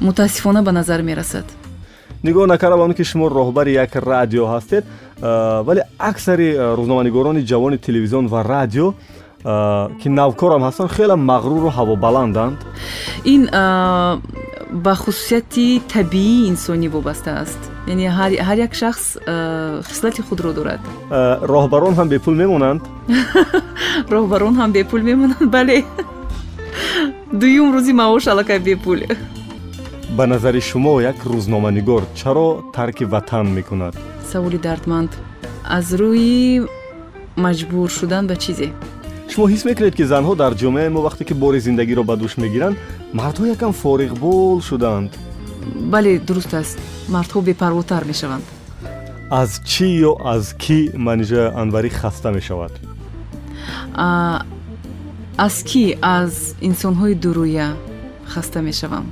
[0.02, 1.46] Мутаассифона ба назар мерасад.
[2.24, 4.84] Нигоҳ накарда ба он ки шумо роҳбари як радио ҳастед
[5.22, 8.94] а, вале аксари рӯзноманигорони ҷавони телевизион ва радио
[10.02, 12.58] ки навкорам ҳастанд хеле мағруру ҳавобаланданд.
[13.34, 13.42] Ин
[14.86, 20.80] ба хусусияти табиии инсонӣ вобаста аст яъне ҳар ҳар як шахс а, хислати худро дорад.
[21.12, 22.82] А, роҳбарон ҳам бепул мемонанд?
[24.14, 25.78] Роҳбарон ҳам бепул мемонанд бале.
[27.42, 29.00] Дуюм рӯзи маош аллакай бепул.
[30.18, 33.94] Ба назари шумо як рӯзноманигор чаро тарки ватан мекунад?
[34.32, 35.12] Саволи дардманд.
[35.78, 36.68] Аз рӯи
[37.46, 38.70] маҷбур шудан ба чизе?
[39.32, 42.76] Шумо ҳис мекунед ки занҳо дар ҷомеаи мо вақте ки бори зиндагиро ба дӯш мегиранд
[43.20, 45.12] мардҳо якам фориғбол шуданд
[45.94, 46.78] бале дуруст аст.
[47.10, 48.46] Мардҳо бепарвотар мешаванд.
[49.32, 52.74] Аз чӣ ё аз кӣ манижа анварӣ хаста мешавад?
[55.46, 56.34] Аз кӣ аз
[56.70, 57.68] инсонҳои дурӯя
[58.34, 59.06] хаста мешавам.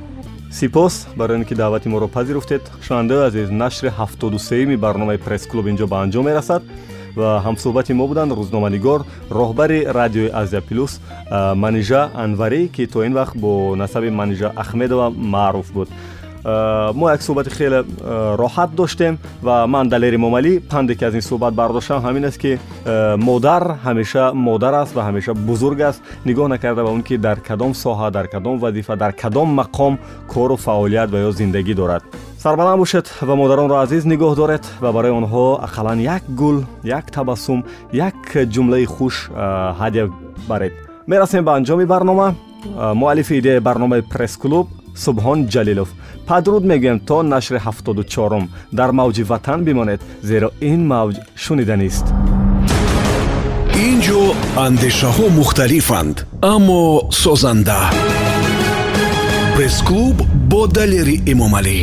[0.51, 5.97] Сипос барои он ки даъвати моро пазируфтед шунавандаои азиз нашри 73-ми барномаи пресс-клуб инҷо ба
[6.03, 6.63] анҷом мерасад
[7.15, 8.99] ва ҳамсӯҳбати мо буданд рӯзноманигор
[9.39, 10.91] роҳбари радиои азия плюс
[11.63, 15.89] манижа анварӣ ки то ин вақт бо насаби манижа ахмедова маъруф буд
[16.43, 17.83] мо як суҳбати хеле
[18.41, 22.59] роҳат доштем ва ман далер имомалӣ панде ки аз ин суҳбат бардоштам ҳамин аст ки
[23.17, 27.71] модар ҳамеша модар аст ва ҳамеша бузург аст нигоҳ накарда ба он ки дар кадом
[27.73, 32.03] соҳа дар кадом вазифа дар кадом мақом кору фаъолият ва ё зиндагӣ дорад
[32.43, 37.59] сарбаланд бошед ва модаронро азиз нигоҳ доред ва барои онҳо ақаллан як гул як табассум
[37.91, 38.15] як
[38.53, 39.15] ҷумлаи хуш
[39.81, 40.03] ҳадя
[40.47, 40.73] баред
[41.07, 42.35] мерасем ба анҷоми барнома
[43.01, 44.67] муаллифи идеяи барномаи пресс-клуб
[45.03, 45.89] субҳон ҷалилов
[46.27, 48.45] падруд мегӯям то нашри ҳафтоду чорум
[48.77, 52.05] дар мавҷи ватан бимонед зеро ин мавҷ шуниданист
[53.85, 54.21] ин ҷо
[54.65, 56.17] андешаҳо мухталифанд
[56.53, 56.83] аммо
[57.23, 57.81] созанда.
[59.55, 60.17] Пресс-клуб
[60.51, 61.79] бо далери эмомалӣ